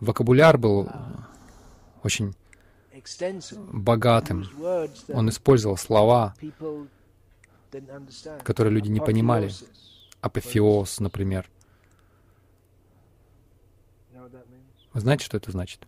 Вокабуляр 0.00 0.58
был 0.58 0.88
очень 2.02 2.34
богатым. 3.72 4.46
Он 5.12 5.28
использовал 5.28 5.76
слова, 5.76 6.34
которые 8.44 8.72
люди 8.72 8.88
не 8.88 9.00
понимали. 9.00 9.50
Апофеоз, 10.20 11.00
например. 11.00 11.48
Вы 14.92 15.00
знаете, 15.00 15.24
что 15.24 15.36
это 15.36 15.50
значит? 15.50 15.86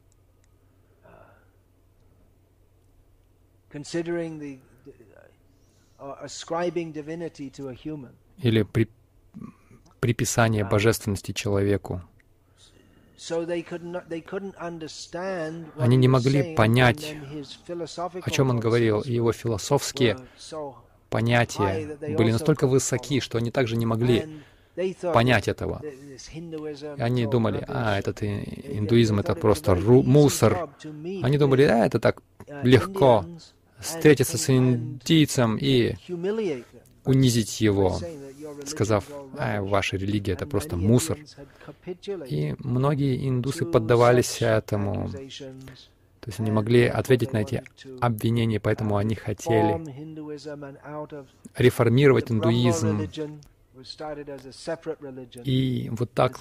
Или 8.38 8.62
при, 8.62 8.88
приписание 10.00 10.64
божественности 10.64 11.32
человеку. 11.32 12.02
Они 15.78 15.96
не 15.96 16.08
могли 16.08 16.54
понять, 16.56 17.16
о 17.68 18.30
чем 18.30 18.50
он 18.50 18.60
говорил, 18.60 19.00
и 19.00 19.12
его 19.12 19.32
философские 19.32 20.18
понятия 21.12 21.96
были 22.18 22.32
настолько 22.32 22.66
высоки, 22.66 23.20
что 23.20 23.38
они 23.38 23.50
также 23.50 23.76
не 23.76 23.86
могли 23.86 24.26
понять 25.12 25.48
этого. 25.48 25.82
И 26.98 27.02
они 27.02 27.26
думали, 27.26 27.64
а, 27.68 27.98
этот 27.98 28.22
индуизм— 28.22 29.18
это 29.20 29.34
просто 29.34 29.74
мусор. 29.74 30.70
Они 31.22 31.38
думали, 31.38 31.62
а, 31.64 31.86
это 31.86 32.00
так 32.00 32.22
легко 32.62 33.24
встретиться 33.78 34.38
с 34.38 34.48
индийцем 34.50 35.58
и 35.60 35.94
унизить 37.04 37.60
его, 37.60 37.98
сказав, 38.64 39.04
а, 39.38 39.60
ваша 39.60 39.96
религия— 39.96 40.32
это 40.38 40.46
просто 40.46 40.76
мусор. 40.76 41.18
И 42.28 42.54
многие 42.58 43.28
индусы 43.28 43.66
поддавались 43.66 44.40
этому. 44.40 45.10
То 46.22 46.28
есть 46.28 46.38
они 46.38 46.52
могли 46.52 46.86
ответить 46.86 47.32
на 47.32 47.38
эти 47.38 47.64
обвинения, 48.00 48.60
поэтому 48.60 48.96
они 48.96 49.16
хотели 49.16 49.82
реформировать 51.56 52.30
индуизм. 52.30 53.08
И 55.42 55.88
вот 55.90 56.12
так 56.12 56.38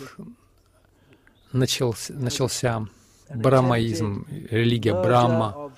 начался, 1.51 2.13
начался 2.13 2.85
брамаизм, 3.33 4.27
религия 4.51 4.93
Брахма. 4.93 5.71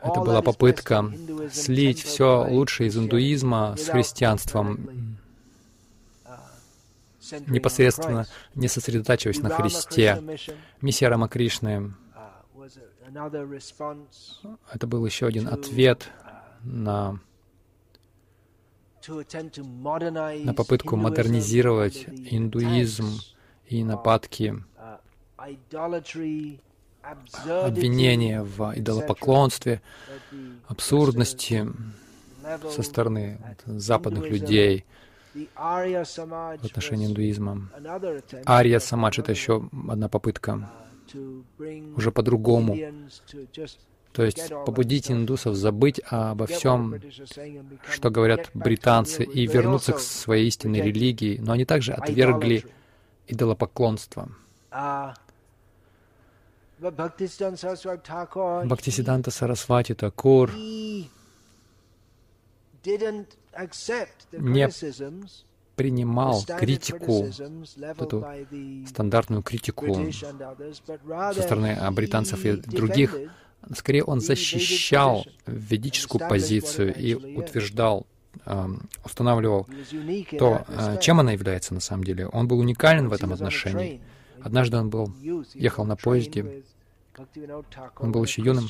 Это 0.00 0.20
была 0.20 0.42
попытка 0.42 1.12
слить 1.52 2.04
все 2.04 2.46
лучшее 2.48 2.86
из 2.86 2.96
индуизма 2.96 3.74
с 3.76 3.88
христианством, 3.88 5.18
непосредственно 7.48 8.26
не 8.54 8.68
сосредотачиваясь 8.68 9.40
на 9.40 9.50
Христе. 9.50 10.22
Миссия 10.80 11.08
Рамакришны 11.08 11.94
это 14.72 14.86
был 14.86 15.04
еще 15.06 15.26
один 15.26 15.48
ответ 15.48 16.08
на, 16.62 17.18
на 19.08 20.54
попытку 20.54 20.96
модернизировать 20.96 22.06
индуизм 22.08 23.20
и 23.66 23.84
нападки, 23.84 24.62
обвинения 27.46 28.42
в 28.42 28.72
идолопоклонстве, 28.76 29.80
абсурдности 30.68 31.66
со 32.70 32.82
стороны 32.82 33.56
западных 33.66 34.28
людей 34.30 34.84
в 35.34 36.64
отношении 36.64 37.06
индуизма. 37.06 37.68
Ария 38.46 38.80
Самадж— 38.80 39.20
это 39.20 39.32
еще 39.32 39.68
одна 39.88 40.08
попытка 40.08 40.68
уже 41.96 42.10
по-другому. 42.10 42.76
То 44.12 44.24
есть 44.24 44.48
побудить 44.66 45.10
индусов 45.10 45.54
забыть 45.54 46.00
обо 46.06 46.46
всем, 46.46 47.00
что 47.88 48.10
говорят 48.10 48.50
британцы, 48.54 49.22
и 49.24 49.46
вернуться 49.46 49.92
к 49.92 50.00
своей 50.00 50.48
истинной 50.48 50.80
религии. 50.80 51.38
Но 51.40 51.52
они 51.52 51.64
также 51.64 51.92
отвергли 51.92 52.64
идолопоклонство. 53.28 54.28
Бхактисиданта 58.64 59.30
Сарасвати 59.30 59.94
Такур 59.94 60.50
не 64.32 64.68
принимал 65.80 66.44
критику, 66.58 67.26
эту 67.98 68.26
стандартную 68.86 69.42
критику 69.42 70.12
со 70.12 71.42
стороны 71.42 71.78
британцев 71.92 72.44
и 72.44 72.52
других. 72.52 73.16
Скорее, 73.74 74.04
он 74.04 74.20
защищал 74.20 75.24
ведическую 75.46 76.28
позицию 76.28 76.94
и 76.94 77.14
утверждал, 77.14 78.06
устанавливал 79.04 79.66
то, 80.38 80.64
а, 80.68 80.96
чем 80.98 81.20
она 81.20 81.32
является 81.32 81.74
на 81.74 81.80
самом 81.80 82.04
деле. 82.04 82.26
Он 82.28 82.46
был 82.46 82.58
уникален 82.58 83.08
в 83.08 83.12
этом 83.12 83.32
отношении. 83.32 84.00
Однажды 84.42 84.76
он 84.76 84.90
был, 84.90 85.12
ехал 85.54 85.84
на 85.84 85.96
поезде, 85.96 86.62
он 87.98 88.12
был 88.12 88.24
еще 88.24 88.42
юным, 88.42 88.66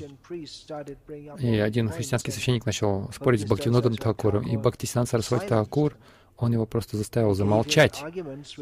и 1.39 1.59
один 1.59 1.89
христианский 1.89 2.33
священник 2.33 2.67
начал 2.67 3.11
спорить 3.13 3.43
с 3.43 3.45
Бхактивинодом 3.45 3.97
Такуром, 3.97 4.47
и 4.47 4.57
Бхактисинан 4.57 5.07
Сарасвати 5.07 5.47
Такур 5.47 5.97
он 6.41 6.53
его 6.53 6.67
просто 6.67 6.97
заставил 6.97 7.35
замолчать. 7.35 8.03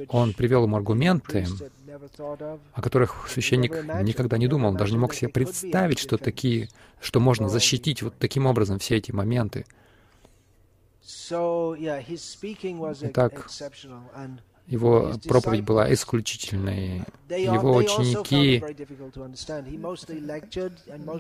Он 0.09 0.35
привел 0.35 0.65
ему 0.65 0.77
аргументы, 0.77 1.47
о 2.73 2.83
которых 2.83 3.29
священник 3.29 3.73
никогда 4.03 4.37
не 4.37 4.49
думал, 4.49 4.73
даже 4.75 4.93
не 4.93 4.99
мог 4.99 5.15
себе 5.15 5.29
представить, 5.29 5.99
что 5.99 6.19
такие, 6.19 6.69
что 7.01 7.21
можно 7.21 7.49
защитить 7.49 8.03
вот 8.03 8.15
таким 8.19 8.47
образом 8.47 8.79
все 8.79 8.97
эти 8.97 9.13
моменты. 9.13 9.65
Итак, 13.01 13.49
его 14.67 15.15
проповедь 15.27 15.65
была 15.65 15.93
исключительной. 15.95 17.05
Его 17.31 17.77
ученики 17.77 18.63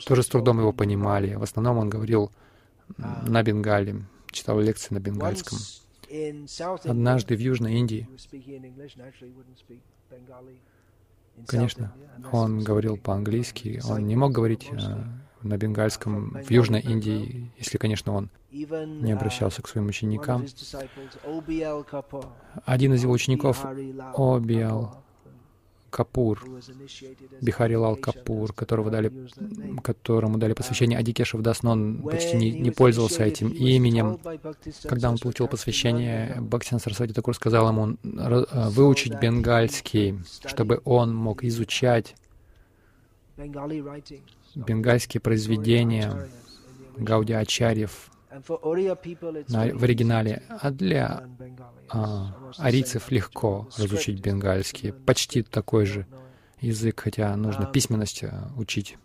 тоже 0.07 0.23
с 0.23 0.27
трудом 0.27 0.59
его 0.59 0.73
понимали. 0.73 1.35
В 1.35 1.43
основном 1.43 1.79
он 1.79 1.89
говорил 1.89 2.31
на 2.97 3.43
бенгале, 3.43 4.03
читал 4.31 4.61
лекции 4.61 4.93
на 4.93 4.99
бенгальском. 4.99 5.59
Однажды 6.85 7.37
в 7.37 7.41
Южной 7.41 7.75
Индии, 7.75 8.09
конечно, 11.47 11.95
он 12.33 12.61
говорил 12.65 12.97
по-английски, 12.97 13.81
он 13.89 14.07
не 14.07 14.17
мог 14.17 14.33
говорить 14.33 14.69
э, 14.71 14.77
на 15.43 15.57
бенгальском 15.57 16.43
в 16.43 16.51
Южной 16.51 16.81
Индии, 16.81 17.53
если, 17.59 17.79
конечно, 17.79 18.13
он 18.13 18.31
не 18.51 19.13
обращался 19.13 19.63
к 19.63 19.69
своим 19.69 19.89
ученикам. 19.89 20.47
Один 22.65 22.95
из 22.95 23.03
его 23.03 23.13
учеников, 23.13 23.65
Обиал 24.17 25.05
Капур, 25.91 26.45
Бихари 27.41 27.74
Лал 27.74 27.97
Капур, 27.97 28.53
которого 28.53 28.91
дали, 28.91 29.12
которому 29.82 30.39
дали 30.39 30.53
посвящение 30.53 30.99
Адикешев 30.99 31.41
Дас, 31.41 31.62
но 31.62 31.72
он 31.72 32.03
почти 32.03 32.36
не, 32.36 32.51
не 32.51 32.70
пользовался 32.70 33.24
этим 33.24 33.49
именем. 33.49 34.18
Когда 34.84 35.11
он 35.11 35.18
получил 35.18 35.49
посвящение, 35.49 36.36
Бхактин 36.41 36.78
Сарасвати 36.78 37.12
Такур 37.12 37.34
сказал 37.34 37.68
ему 37.68 37.97
э, 38.03 38.68
выучить 38.68 39.18
бенгальский, 39.20 40.20
чтобы 40.47 40.80
он 40.84 41.14
мог 41.14 41.45
изучать 41.45 42.14
бенгальские 44.55 45.20
произведения 45.20 46.28
Гауди 46.97 47.32
Ачарьев 47.32 48.11
в 48.31 49.85
оригинале, 49.85 50.43
а 50.49 50.70
для 50.70 51.24
а, 51.89 52.35
арийцев 52.59 53.11
легко 53.11 53.68
разучить 53.76 54.20
бенгальский, 54.20 54.93
почти 54.93 55.43
такой 55.43 55.87
же 55.87 56.07
язык, 56.61 57.01
хотя 57.01 57.35
нужно 57.37 57.64
um, 57.64 57.72
письменность 57.72 58.22
э, 58.24 58.33
учить. 58.57 58.99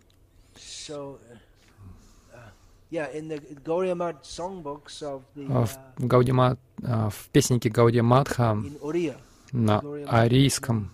Uh, 0.56 1.18
а 5.50 5.66
в, 5.66 5.78
Гаудима, 5.98 6.58
а, 6.84 7.10
в 7.10 7.30
песеннике 7.32 7.70
Гаудия 7.70 8.04
Мадха 8.04 8.58
на 9.52 9.80
арийском 10.08 10.92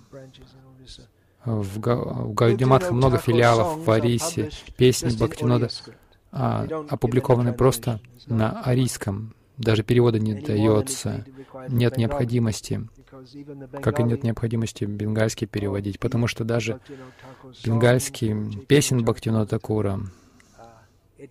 в, 1.45 1.80
Га, 1.80 1.95
в 1.95 2.34
Гаудиматха 2.34 2.93
много 2.93 3.17
филиалов 3.17 3.86
в 3.86 3.91
Арисе, 3.91 4.51
песни 4.77 5.15
Бхактинода 5.15 5.69
а, 6.32 6.67
опубликованы 6.89 7.53
просто 7.53 7.99
на 8.27 8.61
арийском. 8.61 9.34
Даже 9.57 9.84
перевода 9.84 10.19
не 10.19 10.36
дается. 10.36 11.25
Нет 11.67 11.97
необходимости, 11.97 12.88
как 13.82 13.99
и 13.99 14.03
нет 14.03 14.23
необходимости 14.23 14.86
бенгальский 14.86 15.47
переводить, 15.47 15.99
потому 15.99 16.27
что 16.27 16.45
даже 16.45 16.80
бенгальский 17.65 18.65
песен 18.67 19.03
Бхактино 19.03 19.45
Такура 19.45 19.99
и 21.17 21.27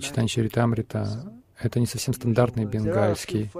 читание 0.00 0.28
Чаритамрита— 0.28 1.32
это 1.58 1.80
не 1.80 1.86
совсем 1.86 2.14
стандартный 2.14 2.64
бенгальский. 2.64 3.50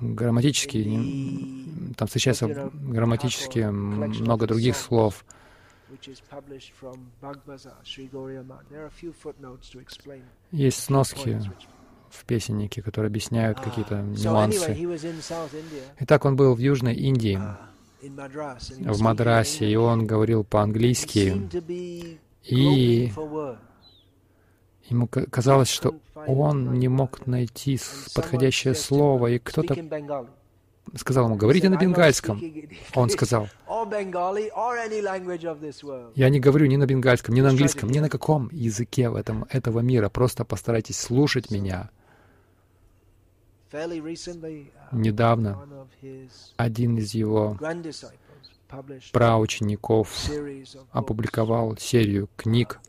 Грамматический, 0.00 1.94
там 1.96 2.06
встречается 2.06 2.70
грамматически 2.72 3.60
много 3.60 4.46
других 4.46 4.76
слов— 4.76 5.24
есть 10.52 10.82
сноски 10.82 11.40
в 12.10 12.24
песеннике, 12.24 12.82
которые 12.82 13.08
объясняют 13.08 13.60
какие-то 13.60 13.96
ah, 13.96 14.02
нюансы. 14.02 14.76
Итак, 16.00 16.24
он 16.24 16.36
был 16.36 16.54
в 16.54 16.58
Южной 16.58 16.94
Индии, 16.94 17.38
ah, 17.38 17.56
в 18.00 19.00
Мадрасе, 19.00 19.70
и 19.70 19.76
он 19.76 20.06
говорил 20.06 20.44
по-английски. 20.44 21.48
И 22.44 23.12
ему 24.88 25.06
казалось, 25.06 25.68
что 25.68 25.94
он 26.14 26.74
не 26.74 26.88
мог 26.88 27.26
найти 27.26 27.78
подходящее 28.14 28.74
слово, 28.74 29.28
и 29.28 29.38
кто-то 29.38 29.74
сказал 30.96 31.26
ему, 31.26 31.36
говорите 31.36 31.68
на 31.68 31.76
бенгальском. 31.76 32.42
Он 32.94 33.10
сказал, 33.10 33.48
я 36.14 36.28
не 36.28 36.40
говорю 36.40 36.66
ни 36.66 36.76
на 36.76 36.86
бенгальском, 36.86 37.34
ни 37.34 37.40
на 37.40 37.50
английском, 37.50 37.90
ни 37.90 37.98
на 37.98 38.08
каком 38.08 38.48
языке 38.52 39.08
в 39.08 39.16
этом, 39.16 39.46
этого 39.50 39.80
мира. 39.80 40.08
Просто 40.08 40.44
постарайтесь 40.44 40.98
слушать 40.98 41.50
меня. 41.50 41.90
Недавно 44.92 45.86
один 46.56 46.98
из 46.98 47.14
его 47.14 47.58
праучеников 49.12 50.30
опубликовал 50.92 51.76
серию 51.76 52.28
книг, 52.36 52.80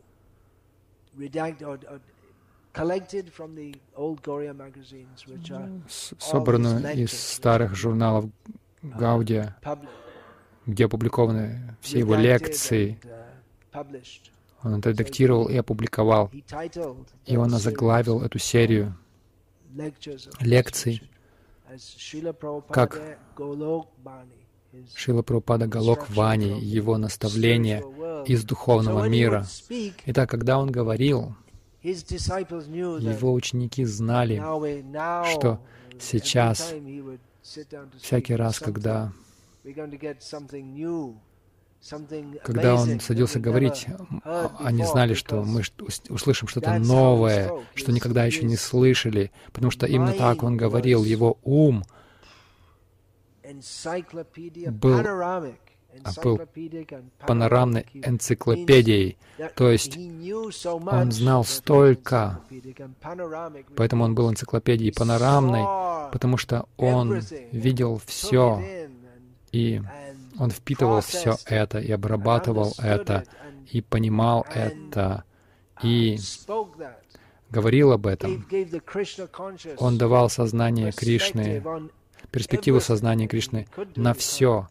собранную 6.18 6.94
из 6.94 7.12
старых 7.12 7.74
журналов 7.74 8.26
Гаудия, 8.82 9.56
где 10.66 10.86
опубликованы 10.86 11.76
все 11.80 11.98
его 11.98 12.14
лекции. 12.14 12.98
Uh, 13.72 14.02
он 14.62 14.74
отредактировал 14.74 15.48
и 15.48 15.56
опубликовал. 15.56 16.30
И 17.26 17.36
он 17.36 17.54
озаглавил 17.54 18.22
эту 18.22 18.38
серию 18.38 18.96
лекций 20.40 21.02
как 22.68 23.00
Шила 24.94 25.22
Прабхупада 25.22 25.66
Галок 25.66 26.08
Вани, 26.10 26.60
его 26.60 26.96
наставления 26.96 27.80
из 28.24 28.44
духовного 28.44 29.08
мира. 29.08 29.46
Итак, 30.06 30.30
когда 30.30 30.58
он 30.58 30.70
говорил, 30.70 31.34
его 31.82 33.32
ученики 33.32 33.84
знали, 33.84 34.36
что 35.32 35.60
сейчас, 35.98 36.74
всякий 38.00 38.34
раз, 38.34 38.58
когда 38.58 39.12
когда 42.42 42.74
он 42.74 43.00
садился 43.00 43.40
говорить, 43.40 43.86
они 44.58 44.84
знали, 44.84 45.14
что 45.14 45.42
мы 45.42 45.62
услышим 46.08 46.46
что-то 46.48 46.78
новое, 46.78 47.50
что 47.74 47.92
никогда 47.92 48.24
еще 48.24 48.44
не 48.44 48.56
слышали, 48.56 49.32
потому 49.52 49.70
что 49.70 49.86
именно 49.86 50.12
так 50.12 50.42
он 50.42 50.56
говорил. 50.56 51.04
Его 51.04 51.38
ум 51.42 51.84
был 54.70 55.02
был 56.22 56.40
панорамной 57.26 57.86
энциклопедией, 57.94 59.18
то 59.54 59.70
есть 59.70 59.96
он 59.96 61.12
знал 61.12 61.44
столько, 61.44 62.40
поэтому 63.76 64.04
он 64.04 64.14
был 64.14 64.30
энциклопедией 64.30 64.92
панорамной, 64.92 66.10
потому 66.12 66.36
что 66.36 66.66
он 66.76 67.20
видел 67.52 68.00
все, 68.04 68.62
и 69.52 69.82
он 70.38 70.50
впитывал 70.50 71.00
все 71.00 71.36
это, 71.46 71.78
и 71.78 71.90
обрабатывал 71.92 72.72
это, 72.78 73.24
и 73.70 73.80
понимал 73.80 74.46
это, 74.52 75.24
и 75.82 76.18
говорил 77.50 77.92
об 77.92 78.06
этом. 78.06 78.46
Он 79.78 79.98
давал 79.98 80.30
сознание 80.30 80.92
Кришны 80.92 81.62
перспективу 82.30 82.80
сознания 82.80 83.28
Кришны 83.28 83.66
на 83.96 84.14
все. 84.14 84.68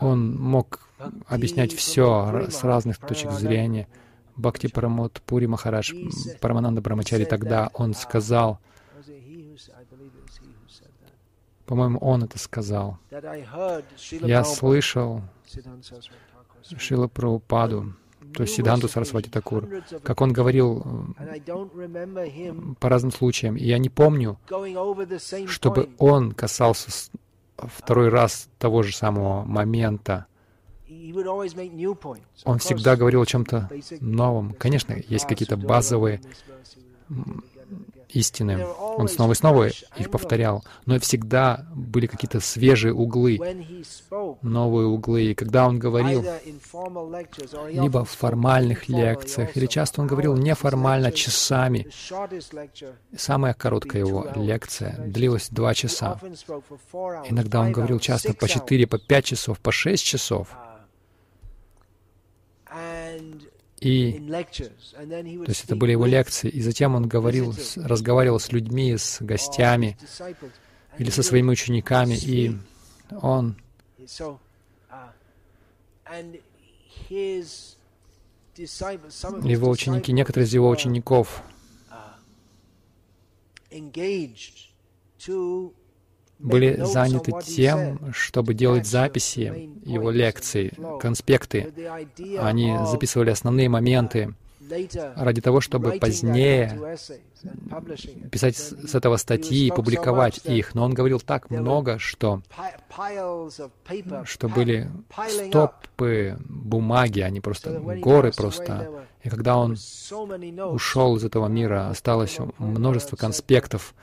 Он 0.00 0.34
мог 0.36 0.88
объяснять 1.26 1.72
все 1.74 2.46
с 2.50 2.62
разных 2.62 2.98
точек 2.98 3.32
зрения. 3.32 3.88
Бхакти 4.36 4.66
Парамот 4.68 5.20
Пури 5.26 5.46
Махарадж, 5.46 5.92
Парамананда 6.40 6.80
Брамачари, 6.80 7.24
тогда 7.24 7.70
он 7.74 7.92
сказал, 7.92 8.60
по-моему, 11.66 11.98
он 11.98 12.24
это 12.24 12.38
сказал. 12.38 12.98
Я 13.10 14.44
слышал 14.44 15.22
Шила 16.78 17.08
Прабхупаду, 17.08 17.94
то 18.34 18.42
есть 18.42 18.54
Сиданту 18.54 18.88
Сарасвати 18.88 19.28
Такур, 19.28 19.68
как 20.02 20.20
он 20.20 20.32
говорил 20.32 21.14
по 22.80 22.88
разным 22.88 23.12
случаям. 23.12 23.56
И 23.56 23.64
я 23.64 23.78
не 23.78 23.88
помню, 23.88 24.38
чтобы 25.46 25.90
он 25.98 26.32
касался 26.32 26.90
второй 27.56 28.08
раз 28.08 28.48
того 28.58 28.82
же 28.82 28.94
самого 28.94 29.44
момента. 29.44 30.26
Он 32.44 32.58
всегда 32.58 32.96
говорил 32.96 33.22
о 33.22 33.26
чем-то 33.26 33.70
новом. 34.00 34.54
Конечно, 34.54 34.94
есть 35.08 35.26
какие-то 35.26 35.56
базовые 35.56 36.20
истины. 38.14 38.64
Он 38.66 39.08
снова 39.08 39.32
и 39.32 39.34
снова 39.34 39.68
их 39.68 40.10
повторял. 40.10 40.64
Но 40.86 40.98
всегда 40.98 41.66
были 41.74 42.06
какие-то 42.06 42.40
свежие 42.40 42.94
углы, 42.94 43.38
новые 44.42 44.86
углы. 44.86 45.24
И 45.24 45.34
когда 45.34 45.66
он 45.66 45.78
говорил, 45.78 46.24
либо 47.70 48.04
в 48.04 48.10
формальных 48.10 48.88
лекциях, 48.88 49.56
или 49.56 49.66
часто 49.66 50.00
он 50.00 50.06
говорил 50.06 50.36
неформально, 50.36 51.12
часами. 51.12 51.88
Самая 53.16 53.54
короткая 53.54 54.02
его 54.02 54.28
лекция 54.34 54.96
длилась 54.98 55.48
два 55.50 55.74
часа. 55.74 56.18
Иногда 57.28 57.60
он 57.60 57.72
говорил 57.72 57.98
часто 57.98 58.34
по 58.34 58.48
четыре, 58.48 58.86
по 58.86 58.98
пять 58.98 59.26
часов, 59.26 59.58
по 59.58 59.72
шесть 59.72 60.04
часов. 60.04 60.48
И, 63.82 64.12
то 64.30 65.48
есть 65.48 65.64
это 65.64 65.74
были 65.74 65.90
его 65.90 66.06
лекции, 66.06 66.48
и 66.48 66.60
затем 66.60 66.94
он 66.94 67.08
говорил, 67.08 67.52
разговаривал 67.74 68.38
с 68.38 68.52
людьми, 68.52 68.96
с 68.96 69.20
гостями 69.20 69.98
или 70.98 71.10
со 71.10 71.24
своими 71.24 71.50
учениками, 71.50 72.14
и 72.14 72.56
он 73.20 73.56
его 78.56 79.68
ученики, 79.68 80.12
некоторые 80.12 80.46
из 80.46 80.54
его 80.54 80.68
учеников 80.68 81.42
были 86.42 86.82
заняты 86.84 87.32
тем, 87.44 88.12
чтобы 88.12 88.54
делать 88.54 88.86
записи 88.86 89.70
его 89.84 90.10
лекций, 90.10 90.72
конспекты. 91.00 91.72
Они 92.38 92.76
записывали 92.86 93.30
основные 93.30 93.68
моменты 93.68 94.34
ради 95.16 95.40
того, 95.40 95.60
чтобы 95.60 95.92
позднее 95.92 96.96
писать 98.30 98.56
с 98.56 98.94
этого 98.94 99.16
статьи 99.16 99.66
и 99.66 99.70
публиковать 99.70 100.40
их. 100.44 100.74
Но 100.74 100.84
он 100.84 100.94
говорил 100.94 101.20
так 101.20 101.50
много, 101.50 101.98
что, 101.98 102.42
что 104.24 104.48
были 104.48 104.90
стопы 105.48 106.38
бумаги, 106.48 107.20
они 107.20 107.40
просто 107.40 107.78
горы 107.80 108.32
просто. 108.32 109.06
И 109.22 109.28
когда 109.28 109.56
он 109.56 109.76
ушел 110.70 111.16
из 111.16 111.24
этого 111.24 111.48
мира, 111.48 111.88
осталось 111.90 112.38
множество 112.58 113.16
конспектов, 113.16 113.94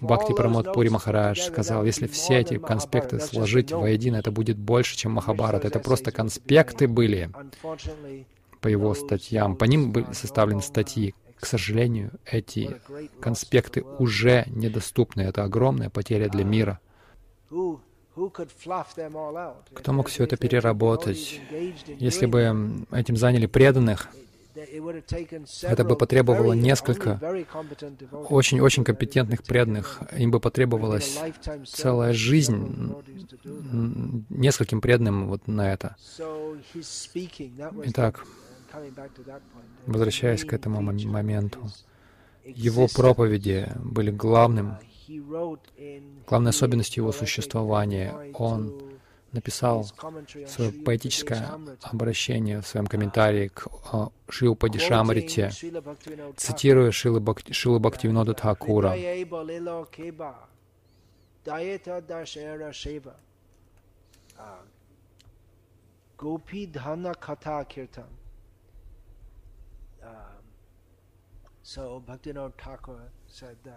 Бхакти 0.00 0.34
Прамод 0.34 0.72
Пури 0.72 0.88
Махарадж 0.88 1.40
сказал, 1.40 1.84
если 1.84 2.06
все 2.06 2.38
эти 2.38 2.58
конспекты 2.58 3.20
сложить 3.20 3.72
воедино, 3.72 4.16
это 4.16 4.30
будет 4.30 4.58
больше, 4.58 4.96
чем 4.96 5.12
Махабарат. 5.12 5.64
Это 5.64 5.78
просто 5.78 6.10
конспекты 6.10 6.86
были 6.88 7.30
по 8.60 8.68
его 8.68 8.94
статьям. 8.94 9.56
По 9.56 9.64
ним 9.64 9.92
были 9.92 10.06
составлены 10.12 10.62
статьи. 10.62 11.14
К 11.38 11.46
сожалению, 11.46 12.12
эти 12.24 12.76
конспекты 13.20 13.82
уже 13.98 14.44
недоступны. 14.48 15.22
Это 15.22 15.44
огромная 15.44 15.88
потеря 15.88 16.28
для 16.28 16.44
мира. 16.44 16.80
Кто 19.74 19.92
мог 19.92 20.08
все 20.08 20.24
это 20.24 20.36
переработать? 20.36 21.40
Если 21.86 22.26
бы 22.26 22.84
этим 22.90 23.16
заняли 23.16 23.46
преданных, 23.46 24.08
это 25.62 25.84
бы 25.84 25.96
потребовало 25.96 26.52
несколько 26.52 27.20
очень-очень 28.12 28.84
компетентных 28.84 29.42
преданных. 29.42 30.00
Им 30.16 30.30
бы 30.30 30.40
потребовалась 30.40 31.18
целая 31.66 32.12
жизнь 32.12 32.94
нескольким 34.30 34.80
преданным 34.80 35.28
вот 35.28 35.46
на 35.46 35.72
это. 35.72 35.96
Итак, 37.84 38.24
возвращаясь 39.86 40.44
к 40.44 40.52
этому 40.52 40.80
моменту, 40.80 41.70
его 42.44 42.88
проповеди 42.88 43.68
были 43.82 44.10
главным, 44.10 44.76
главной 46.26 46.50
особенностью 46.50 47.02
его 47.02 47.12
существования. 47.12 48.14
Он 48.34 48.87
написал 49.32 49.86
свое 50.46 50.72
поэтическое 50.72 51.50
обращение 51.82 52.60
в 52.60 52.66
своем 52.66 52.86
комментарии 52.86 53.48
к 53.48 53.66
uh, 53.66 54.12
Шилу 54.28 54.56
Падишамрите, 54.56 55.50
цитируя 56.36 56.90
Шилу, 56.90 57.20
Бхакти, 57.20 57.52
Шилу 57.52 57.78
Бхактивинода 57.78 58.34
Тхакура. 58.34 58.94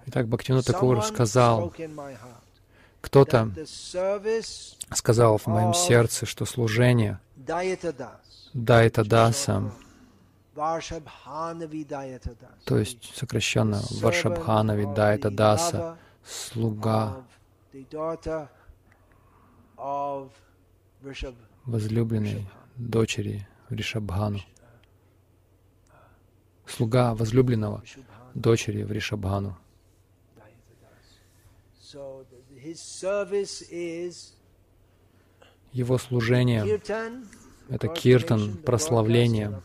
Итак, 0.05 0.27
Бхактивинод 0.27 0.65
Такур 0.65 1.03
сказал, 1.03 1.73
кто-то 3.01 3.51
сказал 4.93 5.37
в 5.37 5.47
моем 5.47 5.73
сердце, 5.73 6.25
что 6.25 6.45
служение 6.45 7.19
Дайта 8.53 9.03
Даса, 9.03 9.71
то 12.65 12.77
есть 12.77 13.15
сокращенно 13.15 13.81
Варшабханави 14.01 14.85
Дайта 14.95 15.31
Даса, 15.31 15.97
слуга. 16.23 17.25
возлюбленной 21.65 22.47
дочери 22.75 23.47
Вришабхану, 23.69 24.39
слуга 26.65 27.15
возлюбленного 27.15 27.83
дочери 28.35 28.83
Вришабхану. 28.83 29.57
Его 35.73 35.97
служение— 35.97 36.79
это 37.69 37.87
киртан, 37.87 38.57
прославление, 38.57 39.61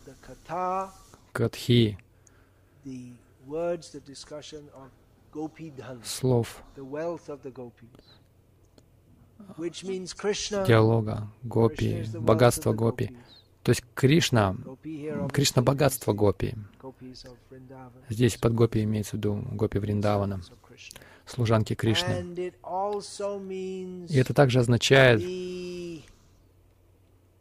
катхи, 1.32 1.98
слов, 6.04 6.62
диалога, 10.66 11.28
гопи, 11.42 12.04
богатство 12.14 12.72
гопи. 12.72 13.16
То 13.62 13.70
есть 13.70 13.84
Кришна, 13.94 14.56
Кришна— 15.32 15.62
богатство 15.62 16.12
гопи. 16.14 16.54
Здесь 18.08 18.36
под 18.36 18.54
гопи 18.54 18.84
имеется 18.84 19.12
в 19.12 19.14
виду 19.14 19.44
гопи 19.52 19.78
Вриндавана 19.78 20.40
служанки 21.26 21.74
Кришны. 21.74 22.52
И 24.08 24.18
это 24.18 24.32
также 24.32 24.60
означает 24.60 25.20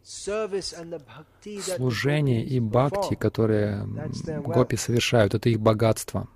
служение 0.04 2.46
и 2.46 2.60
бхакти, 2.60 3.16
которые 3.16 3.88
гопи 4.44 4.76
совершают, 4.76 5.34
это 5.34 5.50
их 5.50 5.60
богатство. 5.60 6.28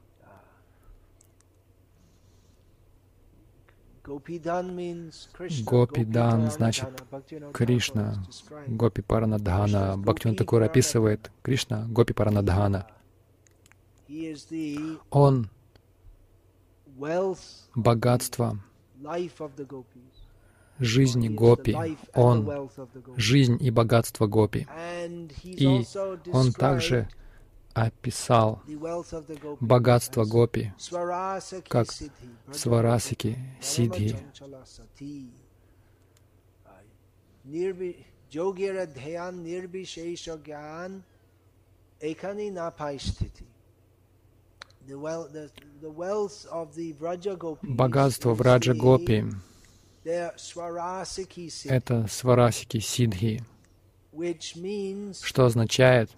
Гопидан 5.66 6.50
значит 6.50 6.90
Кришна, 7.54 8.24
Гопи 8.66 9.04
Паранадхана. 9.04 9.98
Бхактиван 9.98 10.36
Такур 10.36 10.64
описывает 10.64 11.32
Кришна, 11.44 11.86
Гопи 11.90 12.14
Паранадхана. 12.14 12.88
Он 15.12 15.50
богатство 17.76 18.60
жизни 20.80 21.30
Гопи. 21.30 21.76
Он— 22.14 22.70
жизнь 23.18 23.58
и 23.62 23.72
богатство 23.72 24.28
Гопи. 24.28 24.68
И 25.44 25.86
он 26.32 26.52
также 26.54 27.08
описал 27.74 28.62
богатство 29.60 30.26
Гопи 30.26 30.74
как 31.68 31.88
сварасики, 32.52 33.38
сидхи. 33.62 34.18
Gyan 40.46 41.04
ekani 42.00 42.52
na 42.52 42.72
paisthiti. 42.72 43.49
Богатство 47.62 48.34
в 48.34 48.42
Раджа 48.42 48.74
Гопи— 48.74 49.26
это 50.04 52.08
сварасики 52.10 52.80
сидхи, 52.80 53.44
что 55.22 55.46
означает, 55.46 56.10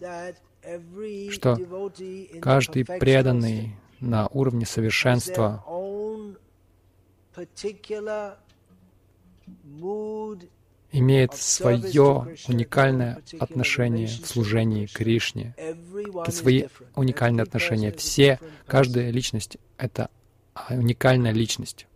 что 1.32 1.58
каждый 2.42 2.86
преданный 2.86 3.76
на 4.00 4.28
уровне 4.28 4.66
совершенства 4.66 5.64
имеет 10.92 11.34
свое 11.36 12.36
уникальное 12.48 13.22
отношение 13.40 14.08
в 14.08 14.26
служении 14.26 14.86
Кришне, 14.86 15.56
свои 16.30 16.66
уникальные 16.96 17.44
отношения. 17.44 17.92
Все, 17.92 18.40
каждая 18.68 19.12
личность— 19.12 19.58
это 19.78 20.10
уникальная 20.70 21.32
личность. 21.32 21.88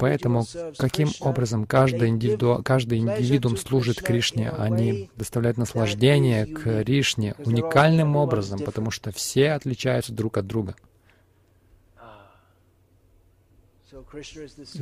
Поэтому 0.00 0.44
каким 0.76 1.08
образом 1.20 1.66
каждый, 1.66 2.08
индивиду, 2.08 2.60
каждый 2.64 2.98
индивидуум 2.98 3.56
служит 3.56 4.02
Кришне? 4.02 4.50
Они 4.50 5.08
доставляют 5.16 5.56
наслаждение 5.56 6.46
Кришне 6.46 7.34
уникальным 7.38 8.16
образом, 8.16 8.60
потому 8.60 8.90
что 8.90 9.12
все 9.12 9.52
отличаются 9.52 10.12
друг 10.12 10.36
от 10.36 10.46
друга. 10.46 10.74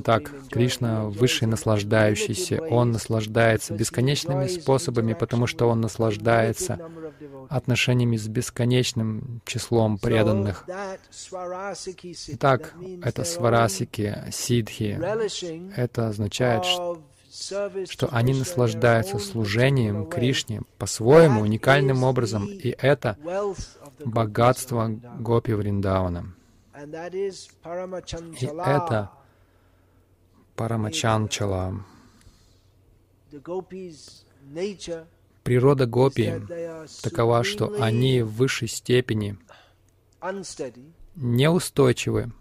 Так, 0.05 0.31
Кришна— 0.51 1.05
высший 1.09 1.49
наслаждающийся. 1.49 2.63
Он 2.63 2.93
наслаждается 2.93 3.75
бесконечными 3.75 4.47
способами, 4.47 5.13
потому 5.15 5.47
что 5.47 5.69
Он 5.69 5.81
наслаждается 5.81 6.79
отношениями 7.49 8.17
с 8.17 8.29
бесконечным 8.29 9.41
числом 9.45 9.99
преданных. 9.99 10.65
Итак, 12.29 12.75
это 13.03 13.25
сварасики, 13.25 14.25
сидхи. 14.31 15.01
Это 15.77 16.09
означает, 16.09 16.65
что 16.65 18.09
они 18.11 18.35
наслаждаются 18.35 19.19
служением 19.19 20.07
Кришне 20.07 20.63
по-своему, 20.79 21.41
уникальным 21.41 22.05
образом, 22.05 22.47
и 22.47 22.75
это 22.79 23.17
богатство 24.05 24.89
Гопи 25.19 25.53
Вриндавана. 25.53 26.35
И 26.75 28.47
это 28.47 29.11
Парамачанчала. 30.57 31.85
Природа 35.43 35.87
гопи 35.87 36.33
такова, 37.03 37.43
что 37.45 37.75
они 37.83 38.23
в 38.23 38.33
высшей 38.33 38.69
степени 38.69 39.37
неустойчивы. 41.15 42.33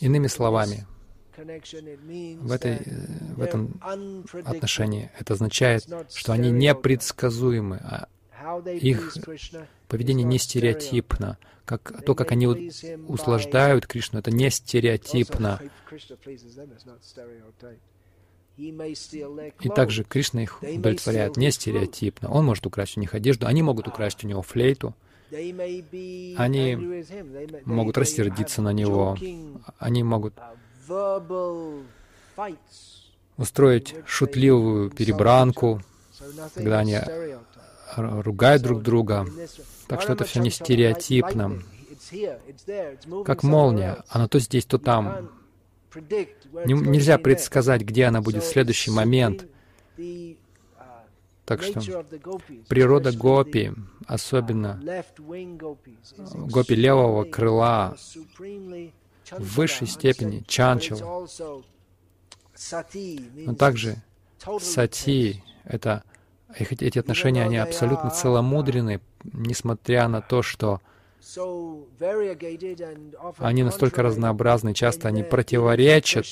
Иными 0.00 0.26
словами, 0.28 0.86
в, 1.36 2.52
этой, 2.52 2.78
в 3.34 3.42
этом 3.42 3.80
отношении 4.44 5.10
это 5.18 5.34
означает, 5.34 5.88
что 6.14 6.32
они 6.32 6.50
непредсказуемы, 6.50 7.76
а 7.78 8.08
их 8.80 9.14
поведение 9.88 10.24
не 10.24 10.38
стереотипно. 10.38 11.38
Как, 11.64 12.02
то, 12.04 12.14
как 12.14 12.32
они 12.32 12.46
услаждают 13.06 13.86
Кришну, 13.86 14.18
это 14.20 14.30
не 14.30 14.50
стереотипно. 14.50 15.60
И 18.56 19.68
также 19.74 20.04
Кришна 20.04 20.42
их 20.42 20.62
удовлетворяет 20.62 21.36
не 21.36 21.50
стереотипно. 21.50 22.30
Он 22.30 22.44
может 22.44 22.66
украсть 22.66 22.96
у 22.96 23.00
них 23.00 23.14
одежду, 23.14 23.46
они 23.46 23.62
могут 23.62 23.86
украсть 23.86 24.24
у 24.24 24.26
него 24.26 24.42
флейту, 24.42 24.94
они 25.30 27.04
могут 27.64 27.98
рассердиться 27.98 28.62
на 28.62 28.72
него, 28.72 29.16
они 29.78 30.02
могут 30.02 30.34
устроить 33.36 33.94
шутливую 34.06 34.90
перебранку, 34.90 35.80
когда 36.54 36.80
они 36.80 36.98
ругают 37.96 38.62
друг 38.62 38.82
друга. 38.82 39.26
Так 39.86 40.02
что 40.02 40.12
это 40.12 40.24
все 40.24 40.40
не 40.40 40.50
стереотипно. 40.50 41.62
Как 43.24 43.42
молния. 43.42 44.02
Она 44.08 44.28
то 44.28 44.38
здесь, 44.38 44.66
то 44.66 44.78
там. 44.78 45.30
нельзя 46.64 47.18
предсказать, 47.18 47.82
где 47.82 48.04
она 48.04 48.20
будет 48.20 48.44
в 48.44 48.46
следующий 48.46 48.90
момент. 48.90 49.46
Так 51.44 51.62
что 51.62 52.04
природа 52.68 53.10
гопи, 53.10 53.72
особенно 54.06 54.82
гопи 56.34 56.74
левого 56.74 57.24
крыла, 57.24 57.96
в 59.30 59.56
высшей 59.56 59.86
степени 59.86 60.44
чанчал, 60.46 61.26
но 63.46 63.54
также 63.54 63.96
сати— 64.60 65.42
это 65.64 66.02
эти 66.54 66.98
отношения, 66.98 67.42
они 67.44 67.56
абсолютно 67.56 68.10
целомудрены, 68.10 69.00
несмотря 69.24 70.08
на 70.08 70.20
то, 70.20 70.42
что 70.42 70.80
они 73.38 73.62
настолько 73.62 74.02
разнообразны, 74.02 74.74
часто 74.74 75.08
они 75.08 75.22
противоречат, 75.22 76.26